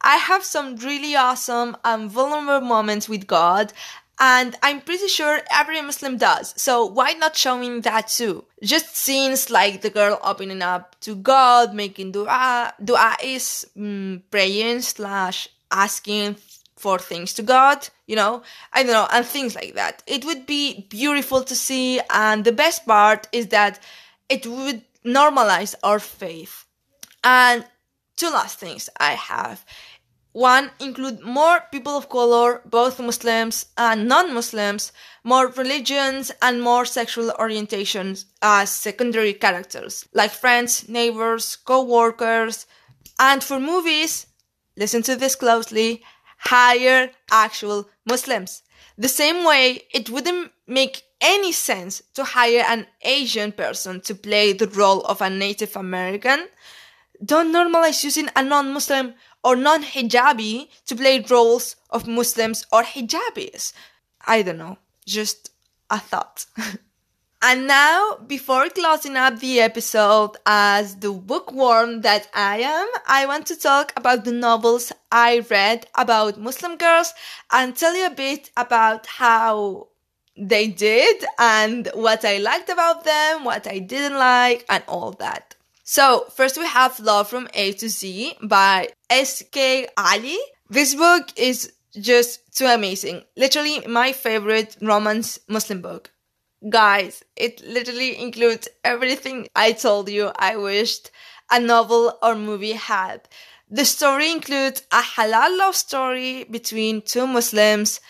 I 0.00 0.16
have 0.16 0.42
some 0.42 0.76
really 0.76 1.14
awesome 1.14 1.76
and 1.84 2.10
vulnerable 2.10 2.66
moments 2.66 3.08
with 3.08 3.26
God, 3.26 3.74
and 4.18 4.56
I'm 4.62 4.80
pretty 4.80 5.08
sure 5.08 5.40
every 5.50 5.80
Muslim 5.80 6.16
does. 6.18 6.54
So 6.56 6.84
why 6.84 7.12
not 7.12 7.36
showing 7.36 7.82
that 7.82 8.08
too? 8.08 8.44
Just 8.62 8.96
scenes 8.96 9.48
like 9.50 9.82
the 9.82 9.90
girl 9.90 10.18
opening 10.24 10.62
up 10.62 10.96
to 11.00 11.14
God, 11.14 11.74
making 11.74 12.12
dua. 12.12 12.74
Dua 12.82 13.16
is 13.22 13.66
mm, 13.76 14.22
praying 14.30 14.82
slash 14.82 15.48
asking 15.70 16.34
for 16.80 16.98
things 16.98 17.34
to 17.34 17.42
God, 17.42 17.88
you 18.06 18.16
know, 18.16 18.42
I 18.72 18.82
don't 18.82 18.92
know, 18.92 19.08
and 19.12 19.24
things 19.24 19.54
like 19.54 19.74
that. 19.74 20.02
It 20.06 20.24
would 20.24 20.46
be 20.46 20.86
beautiful 20.88 21.42
to 21.44 21.54
see, 21.54 22.00
and 22.10 22.44
the 22.44 22.52
best 22.52 22.86
part 22.86 23.28
is 23.32 23.48
that 23.48 23.78
it 24.28 24.46
would 24.46 24.82
normalize 25.04 25.74
our 25.82 25.98
faith. 25.98 26.64
And 27.22 27.64
two 28.16 28.30
last 28.30 28.58
things 28.58 28.88
I 28.98 29.12
have 29.12 29.64
one, 30.32 30.70
include 30.78 31.22
more 31.22 31.60
people 31.72 31.96
of 31.96 32.08
color, 32.08 32.62
both 32.64 33.00
Muslims 33.00 33.66
and 33.76 34.06
non-Muslims, 34.06 34.92
more 35.24 35.48
religions 35.48 36.30
and 36.40 36.62
more 36.62 36.84
sexual 36.84 37.32
orientations 37.38 38.26
as 38.40 38.70
secondary 38.70 39.32
characters, 39.32 40.06
like 40.12 40.30
friends, 40.30 40.88
neighbors, 40.88 41.56
co-workers. 41.56 42.66
And 43.18 43.42
for 43.42 43.58
movies, 43.58 44.26
listen 44.76 45.02
to 45.02 45.16
this 45.16 45.34
closely, 45.34 46.04
hire 46.40 47.10
actual 47.30 47.88
Muslims. 48.06 48.62
The 48.96 49.08
same 49.08 49.44
way 49.44 49.82
it 49.92 50.10
wouldn't 50.10 50.52
make 50.66 51.02
any 51.20 51.52
sense 51.52 52.02
to 52.14 52.24
hire 52.24 52.64
an 52.66 52.86
Asian 53.02 53.52
person 53.52 54.00
to 54.02 54.14
play 54.14 54.52
the 54.52 54.68
role 54.68 55.02
of 55.02 55.20
a 55.20 55.30
Native 55.30 55.76
American. 55.76 56.48
Don't 57.22 57.52
normalize 57.52 58.02
using 58.02 58.28
a 58.34 58.42
non-Muslim 58.42 59.14
or 59.44 59.56
non-hijabi 59.56 60.68
to 60.86 60.96
play 60.96 61.24
roles 61.30 61.76
of 61.90 62.06
Muslims 62.06 62.66
or 62.72 62.82
hijabis. 62.82 63.72
I 64.26 64.42
don't 64.42 64.58
know, 64.58 64.78
just 65.06 65.50
a 65.90 65.98
thought. 65.98 66.46
and 67.42 67.66
now, 67.66 68.18
before 68.26 68.68
closing 68.68 69.16
up 69.16 69.40
the 69.40 69.60
episode 69.60 70.32
as 70.44 70.96
the 70.96 71.10
bookworm 71.10 72.02
that 72.02 72.28
I 72.34 72.58
am, 72.58 72.86
I 73.08 73.24
want 73.24 73.46
to 73.46 73.56
talk 73.56 73.94
about 73.96 74.24
the 74.24 74.32
novels 74.32 74.92
I 75.10 75.38
read 75.50 75.86
about 75.94 76.38
Muslim 76.38 76.76
girls 76.76 77.14
and 77.50 77.74
tell 77.74 77.96
you 77.96 78.06
a 78.06 78.10
bit 78.10 78.50
about 78.58 79.06
how 79.06 79.88
they 80.36 80.66
did 80.66 81.24
and 81.38 81.88
what 81.94 82.26
I 82.26 82.38
liked 82.38 82.68
about 82.68 83.04
them, 83.04 83.44
what 83.44 83.66
I 83.66 83.78
didn't 83.78 84.18
like, 84.18 84.66
and 84.68 84.84
all 84.86 85.12
that. 85.12 85.54
So, 85.82 86.26
first 86.34 86.58
we 86.58 86.66
have 86.66 87.00
Love 87.00 87.28
from 87.28 87.48
A 87.54 87.72
to 87.72 87.88
Z 87.88 88.34
by 88.42 88.90
S.K. 89.08 89.88
Ali. 89.96 90.38
This 90.68 90.94
book 90.94 91.32
is 91.36 91.72
just 91.98 92.54
too 92.54 92.66
amazing. 92.66 93.24
Literally 93.36 93.80
my 93.86 94.12
favorite 94.12 94.76
romance 94.82 95.40
Muslim 95.48 95.80
book. 95.80 96.10
Guys, 96.68 97.24
it 97.36 97.60
literally 97.66 98.18
includes 98.20 98.68
everything 98.84 99.48
I 99.56 99.72
told 99.72 100.08
you 100.10 100.30
I 100.36 100.56
wished. 100.56 101.10
a 101.52 101.58
novel 101.58 102.16
or 102.22 102.34
movie 102.36 102.74
had. 102.74 103.28
The 103.68 103.84
story 103.84 104.30
includes 104.30 104.82
a 104.92 105.02
halal 105.02 105.58
love 105.58 105.74
story 105.76 106.44
between 106.44 107.02
two 107.02 107.26
Muslims. 107.26 108.00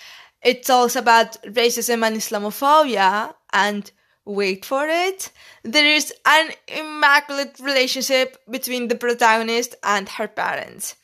It 0.42 0.64
talks 0.64 0.94
about 0.96 1.42
racism 1.44 2.04
and 2.06 2.16
Islamophobia, 2.16 3.34
and 3.52 3.90
wait 4.26 4.64
for 4.64 4.86
it, 4.88 5.30
there 5.64 5.86
is 5.86 6.12
an 6.26 6.50
immaculate 6.68 7.58
relationship 7.60 8.36
between 8.50 8.88
the 8.88 8.94
protagonist 8.96 9.74
and 9.82 10.08
her 10.10 10.28
parents. 10.28 10.96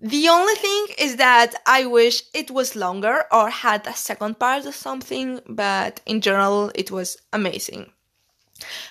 The 0.00 0.28
only 0.28 0.54
thing 0.54 0.86
is 0.98 1.16
that 1.16 1.54
I 1.66 1.84
wish 1.84 2.22
it 2.32 2.50
was 2.50 2.74
longer 2.74 3.24
or 3.30 3.50
had 3.50 3.86
a 3.86 3.94
second 3.94 4.38
part 4.38 4.64
or 4.64 4.72
something, 4.72 5.40
but 5.46 6.00
in 6.06 6.22
general, 6.22 6.70
it 6.74 6.90
was 6.90 7.18
amazing. 7.34 7.92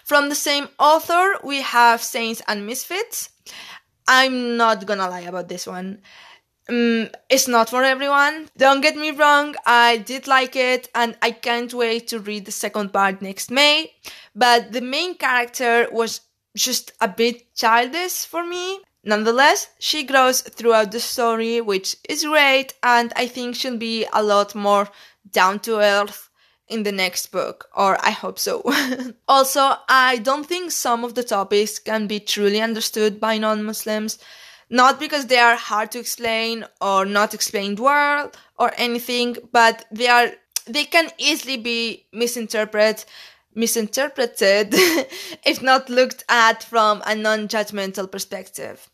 From 0.06 0.30
the 0.30 0.36
same 0.36 0.69
author, 0.78 1.39
we 1.43 1.62
have 1.62 2.04
Saints 2.04 2.41
and 2.48 2.65
Misfits. 2.65 3.30
I'm 4.08 4.58
not 4.58 4.86
gonna 4.86 5.10
lie 5.10 5.22
about 5.22 5.50
this 5.50 5.65
one. 5.65 6.02
Um, 6.69 7.10
it's 7.30 7.48
not 7.48 7.69
for 7.69 7.84
everyone. 7.84 8.48
Don't 8.56 8.82
get 8.82 8.95
me 8.95 9.10
wrong, 9.10 9.56
I 9.65 9.98
did 9.98 10.28
like 10.28 10.56
it 10.56 10.89
and 10.93 11.17
I 11.24 11.32
can't 11.32 11.74
wait 11.74 12.08
to 12.10 12.19
read 12.19 12.45
the 12.45 12.52
second 12.52 12.93
part 12.93 13.24
next 13.24 13.50
May. 13.50 13.93
But 14.36 14.72
the 14.72 14.82
main 14.82 15.15
character 15.15 15.88
was 15.91 16.22
just 16.56 16.91
a 17.02 17.08
bit 17.08 17.56
childish 17.56 18.26
for 18.26 18.45
me. 18.45 18.82
Nonetheless, 19.03 19.67
she 19.79 20.03
grows 20.03 20.41
throughout 20.41 20.91
the 20.91 20.99
story, 20.99 21.62
which 21.62 21.95
is 22.07 22.25
great, 22.25 22.73
and 22.83 23.13
I 23.15 23.27
think 23.27 23.55
she'll 23.55 23.77
be 23.77 24.05
a 24.12 24.21
lot 24.21 24.55
more 24.55 24.89
down 25.31 25.59
to 25.62 25.79
earth 25.79 26.29
in 26.67 26.83
the 26.83 26.91
next 26.91 27.31
book, 27.31 27.67
or 27.75 27.97
I 28.05 28.12
hope 28.12 28.38
so. 28.38 28.62
also, 29.27 29.73
I 29.88 30.17
don't 30.17 30.45
think 30.45 30.71
some 30.71 31.03
of 31.03 31.15
the 31.15 31.23
topics 31.23 31.79
can 31.79 32.07
be 32.07 32.19
truly 32.19 32.62
understood 32.62 33.19
by 33.19 33.38
non 33.38 33.63
Muslims, 33.63 34.19
not 34.69 34.99
because 34.99 35.25
they 35.25 35.39
are 35.39 35.55
hard 35.55 35.91
to 35.91 35.99
explain 35.99 36.65
or 36.79 37.05
not 37.05 37.33
explained 37.33 37.79
well 37.79 38.31
or 38.57 38.71
anything, 38.77 39.38
but 39.51 39.85
they 39.91 40.07
are 40.07 40.31
they 40.67 40.85
can 40.85 41.09
easily 41.17 41.57
be 41.57 42.05
misinterpreted 42.13 43.03
misinterpreted 43.55 44.69
if 45.45 45.62
not 45.62 45.89
looked 45.89 46.23
at 46.29 46.63
from 46.63 47.01
a 47.05 47.15
non-judgmental 47.15 48.12
perspective. 48.12 48.89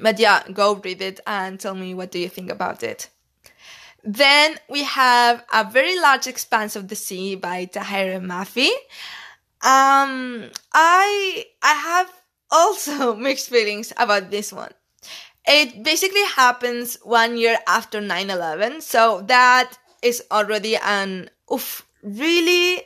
But 0.00 0.18
yeah, 0.18 0.42
go 0.52 0.74
read 0.74 1.00
it 1.00 1.20
and 1.26 1.58
tell 1.58 1.74
me 1.74 1.94
what 1.94 2.10
do 2.10 2.18
you 2.18 2.28
think 2.28 2.50
about 2.50 2.82
it. 2.82 3.08
Then 4.04 4.56
we 4.68 4.84
have 4.84 5.44
A 5.52 5.64
Very 5.64 5.98
Large 5.98 6.28
Expanse 6.28 6.76
of 6.76 6.88
the 6.88 6.94
Sea 6.94 7.34
by 7.34 7.66
Tahereh 7.66 8.22
Mafi. 8.22 8.70
Um, 9.62 10.50
I 10.72 11.44
I 11.62 11.74
have 11.74 12.12
also 12.50 13.16
mixed 13.26 13.50
feelings 13.50 13.92
about 13.96 14.30
this 14.30 14.52
one. 14.52 14.72
It 15.46 15.82
basically 15.82 16.24
happens 16.24 16.98
one 17.02 17.36
year 17.36 17.58
after 17.66 18.00
9-11, 18.00 18.82
so 18.82 19.22
that 19.26 19.78
is 20.02 20.22
already 20.30 20.76
an 20.76 21.30
oof, 21.52 21.86
really 22.02 22.82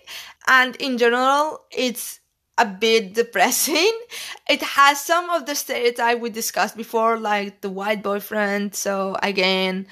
and 0.51 0.77
in 0.79 0.99
general 0.99 1.63
it's 1.73 2.21
a 2.59 2.67
bit 2.67 3.15
depressing. 3.15 3.93
It 4.51 4.63
has 4.63 5.01
some 5.01 5.31
of 5.31 5.47
the 5.47 5.55
stereotype 5.57 6.21
we 6.21 6.31
discussed 6.31 6.77
before, 6.77 7.19
like 7.19 7.63
the 7.63 7.71
white 7.71 8.03
boyfriend. 8.03 8.75
So 8.77 9.17
again, 9.23 9.87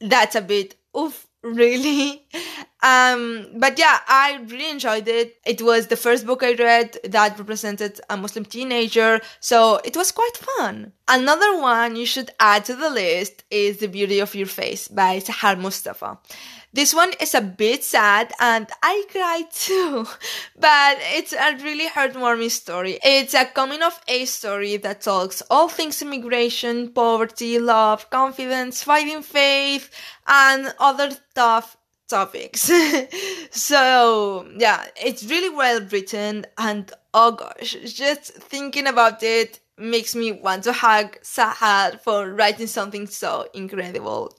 that's 0.00 0.36
a 0.36 0.42
bit 0.42 0.76
oof, 0.96 1.26
really. 1.42 2.26
Um, 2.82 3.48
but 3.56 3.78
yeah, 3.78 3.98
I 4.06 4.40
really 4.46 4.70
enjoyed 4.70 5.08
it. 5.08 5.36
It 5.44 5.60
was 5.62 5.88
the 5.88 5.96
first 5.96 6.26
book 6.26 6.42
I 6.42 6.54
read 6.54 6.98
that 7.04 7.38
represented 7.38 8.00
a 8.08 8.16
Muslim 8.16 8.44
teenager, 8.44 9.20
so 9.40 9.80
it 9.84 9.96
was 9.96 10.12
quite 10.12 10.36
fun. 10.36 10.92
Another 11.08 11.58
one 11.58 11.96
you 11.96 12.06
should 12.06 12.30
add 12.38 12.64
to 12.66 12.76
the 12.76 12.90
list 12.90 13.42
is 13.50 13.78
The 13.78 13.88
Beauty 13.88 14.20
of 14.20 14.34
Your 14.34 14.46
Face 14.46 14.86
by 14.86 15.18
Sahar 15.18 15.56
Mustafah. 15.56 16.18
This 16.70 16.92
one 16.92 17.14
is 17.18 17.34
a 17.34 17.40
bit 17.40 17.82
sad 17.82 18.32
and 18.38 18.68
I 18.82 19.04
cried 19.10 19.50
too, 19.52 20.06
but 20.58 20.98
it's 21.16 21.32
a 21.32 21.56
really 21.56 21.88
heartwarming 21.88 22.50
story. 22.50 22.98
It's 23.02 23.32
a 23.32 23.46
coming 23.46 23.82
of 23.82 23.98
age 24.06 24.28
story 24.28 24.76
that 24.76 25.00
talks 25.00 25.42
all 25.50 25.68
things 25.68 26.02
immigration, 26.02 26.90
poverty, 26.90 27.58
love, 27.58 28.10
confidence, 28.10 28.82
fighting 28.82 29.22
faith, 29.22 29.90
and 30.26 30.74
other 30.78 31.16
tough 31.34 31.77
topics. 32.08 32.70
so, 33.50 34.46
yeah, 34.56 34.86
it's 34.96 35.24
really 35.24 35.54
well 35.54 35.80
written 35.90 36.46
and 36.56 36.92
oh 37.14 37.32
gosh, 37.32 37.76
just 37.84 38.32
thinking 38.32 38.86
about 38.86 39.22
it 39.22 39.60
makes 39.76 40.14
me 40.14 40.32
want 40.32 40.64
to 40.64 40.72
hug 40.72 41.18
Sahar 41.22 42.00
for 42.00 42.32
writing 42.32 42.66
something 42.66 43.06
so 43.06 43.46
incredible. 43.54 44.36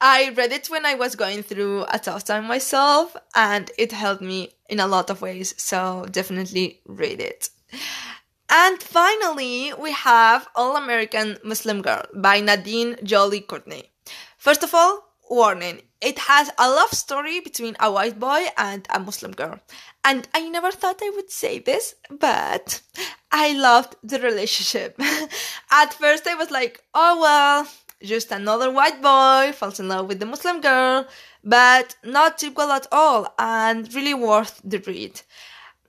I 0.00 0.30
read 0.36 0.52
it 0.52 0.68
when 0.68 0.86
I 0.86 0.94
was 0.94 1.16
going 1.16 1.42
through 1.42 1.84
a 1.88 1.98
tough 1.98 2.24
time 2.24 2.46
myself, 2.46 3.16
and 3.34 3.70
it 3.76 3.90
helped 3.90 4.22
me 4.22 4.54
in 4.68 4.78
a 4.78 4.86
lot 4.86 5.10
of 5.10 5.20
ways. 5.20 5.54
So 5.56 6.06
definitely 6.10 6.80
read 6.86 7.20
it. 7.20 7.50
And 8.48 8.80
finally, 8.82 9.72
we 9.74 9.92
have 9.92 10.48
All 10.54 10.76
American 10.76 11.36
Muslim 11.42 11.82
Girl 11.82 12.04
by 12.14 12.40
Nadine 12.40 12.96
Jolie 13.02 13.40
Courtney. 13.40 13.90
First 14.38 14.62
of 14.62 14.72
all, 14.72 15.07
warning 15.30 15.82
it 16.00 16.18
has 16.20 16.50
a 16.58 16.68
love 16.68 16.92
story 16.92 17.40
between 17.40 17.76
a 17.80 17.90
white 17.90 18.20
boy 18.20 18.46
and 18.56 18.86
a 18.90 19.00
Muslim 19.00 19.32
girl. 19.32 19.58
And 20.04 20.28
I 20.32 20.48
never 20.48 20.70
thought 20.70 21.02
I 21.02 21.10
would 21.10 21.30
say 21.30 21.58
this, 21.58 21.94
but 22.08 22.80
I 23.32 23.52
loved 23.52 23.96
the 24.02 24.20
relationship. 24.20 25.00
At 25.70 25.92
first, 25.94 26.26
I 26.26 26.34
was 26.34 26.50
like, 26.50 26.84
oh 26.94 27.20
well, 27.20 27.68
just 28.02 28.30
another 28.30 28.70
white 28.70 29.02
boy 29.02 29.52
falls 29.52 29.80
in 29.80 29.88
love 29.88 30.06
with 30.06 30.20
the 30.20 30.26
Muslim 30.26 30.60
girl, 30.60 31.06
but 31.42 31.96
not 32.04 32.38
typical 32.38 32.70
at 32.70 32.86
all 32.92 33.34
and 33.38 33.92
really 33.92 34.14
worth 34.14 34.60
the 34.64 34.78
read. 34.78 35.20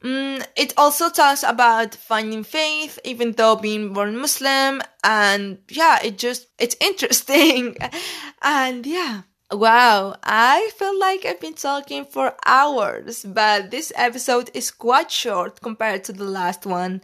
Mm, 0.04 0.44
it 0.56 0.74
also 0.78 1.10
talks 1.10 1.44
about 1.44 1.94
finding 1.94 2.44
faith, 2.44 2.98
even 3.04 3.34
though 3.34 3.58
being 3.58 3.92
born 3.94 4.18
Muslim, 4.18 4.82
and 5.04 5.58
yeah, 5.70 6.00
it 6.02 6.18
just, 6.18 6.48
it's 6.58 6.78
interesting. 6.80 7.76
and 8.42 8.86
yeah. 8.86 9.24
Wow, 9.52 10.16
I 10.24 10.70
feel 10.78 10.98
like 11.00 11.26
I've 11.26 11.40
been 11.40 11.56
talking 11.56 12.06
for 12.06 12.36
hours, 12.46 13.26
but 13.26 13.72
this 13.72 13.92
episode 13.96 14.52
is 14.54 14.70
quite 14.70 15.10
short 15.10 15.60
compared 15.62 16.04
to 16.04 16.14
the 16.14 16.24
last 16.24 16.68
one. 16.68 17.02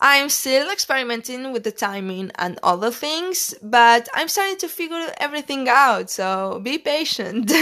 I'm 0.00 0.28
still 0.28 0.70
experimenting 0.70 1.52
with 1.52 1.62
the 1.62 1.70
timing 1.70 2.32
and 2.34 2.58
other 2.62 2.90
things, 2.90 3.54
but 3.62 4.08
I'm 4.12 4.28
starting 4.28 4.58
to 4.58 4.68
figure 4.68 5.12
everything 5.18 5.68
out, 5.68 6.10
so 6.10 6.60
be 6.62 6.78
patient. 6.78 7.52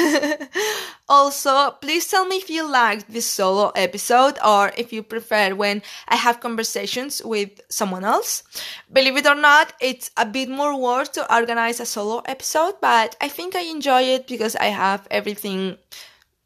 also, 1.08 1.72
please 1.82 2.08
tell 2.08 2.26
me 2.26 2.36
if 2.36 2.48
you 2.48 2.68
liked 2.68 3.12
this 3.12 3.26
solo 3.26 3.70
episode 3.76 4.38
or 4.44 4.72
if 4.76 4.92
you 4.92 5.02
prefer 5.02 5.54
when 5.54 5.82
I 6.08 6.16
have 6.16 6.40
conversations 6.40 7.22
with 7.22 7.60
someone 7.68 8.04
else. 8.04 8.42
Believe 8.92 9.18
it 9.18 9.26
or 9.26 9.34
not, 9.34 9.74
it's 9.80 10.10
a 10.16 10.24
bit 10.26 10.48
more 10.48 10.78
work 10.78 11.12
to 11.12 11.34
organize 11.34 11.80
a 11.80 11.86
solo 11.86 12.22
episode, 12.26 12.74
but 12.80 13.14
I 13.20 13.28
think 13.28 13.54
I 13.54 13.60
enjoy 13.60 14.02
it 14.02 14.26
because 14.26 14.56
I 14.56 14.66
have 14.66 15.06
everything 15.10 15.76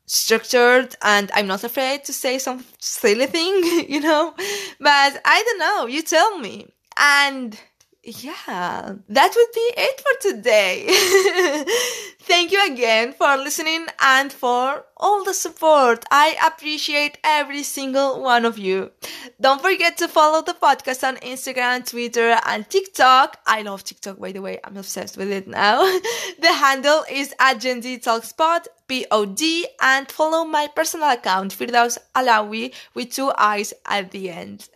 structured 0.06 0.94
and 1.02 1.30
I'm 1.34 1.46
not 1.46 1.64
afraid 1.64 2.04
to 2.04 2.12
say 2.12 2.38
some 2.38 2.64
silly 2.78 3.26
thing, 3.26 3.86
you 3.88 4.00
know? 4.00 4.34
But 4.80 5.20
I 5.24 5.42
don't 5.44 5.58
know, 5.58 5.86
you 5.86 6.02
tell 6.02 6.38
me. 6.38 6.68
And 6.96 7.58
yeah, 8.06 8.94
that 9.08 9.32
would 9.34 9.52
be 9.52 9.72
it 9.76 10.00
for 10.00 10.32
today. 10.32 10.86
Thank 12.20 12.52
you 12.52 12.64
again 12.72 13.12
for 13.12 13.36
listening 13.36 13.86
and 14.00 14.32
for 14.32 14.84
all 14.96 15.24
the 15.24 15.34
support. 15.34 16.04
I 16.10 16.36
appreciate 16.46 17.18
every 17.24 17.64
single 17.64 18.22
one 18.22 18.44
of 18.44 18.58
you. 18.58 18.92
Don't 19.40 19.60
forget 19.60 19.96
to 19.98 20.08
follow 20.08 20.42
the 20.42 20.54
podcast 20.54 21.06
on 21.06 21.16
Instagram, 21.16 21.88
Twitter, 21.88 22.38
and 22.46 22.68
TikTok. 22.70 23.40
I 23.46 23.62
love 23.62 23.82
TikTok, 23.82 24.20
by 24.20 24.32
the 24.32 24.40
way. 24.42 24.60
I'm 24.62 24.76
obsessed 24.76 25.16
with 25.16 25.30
it 25.30 25.48
now. 25.48 25.82
the 26.38 26.52
handle 26.52 27.04
is 27.10 27.34
at 27.40 27.54
Gen 27.60 27.82
Z 27.82 27.98
Talkspod, 27.98 28.66
P-O-D, 28.88 29.66
and 29.80 30.10
follow 30.10 30.44
my 30.44 30.68
personal 30.68 31.10
account, 31.10 31.52
Firdaous 31.52 31.98
Alawi, 32.14 32.72
with 32.94 33.10
two 33.12 33.32
eyes 33.36 33.74
at 33.84 34.10
the 34.10 34.30
end. 34.30 34.68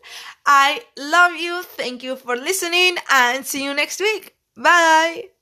I 0.46 0.82
love 0.98 1.34
you. 1.34 1.62
Thank 1.62 2.02
you 2.02 2.16
for 2.16 2.36
listening 2.36 2.96
and 3.10 3.46
see 3.46 3.64
you 3.64 3.74
next 3.74 4.00
week. 4.00 4.34
Bye. 4.56 5.30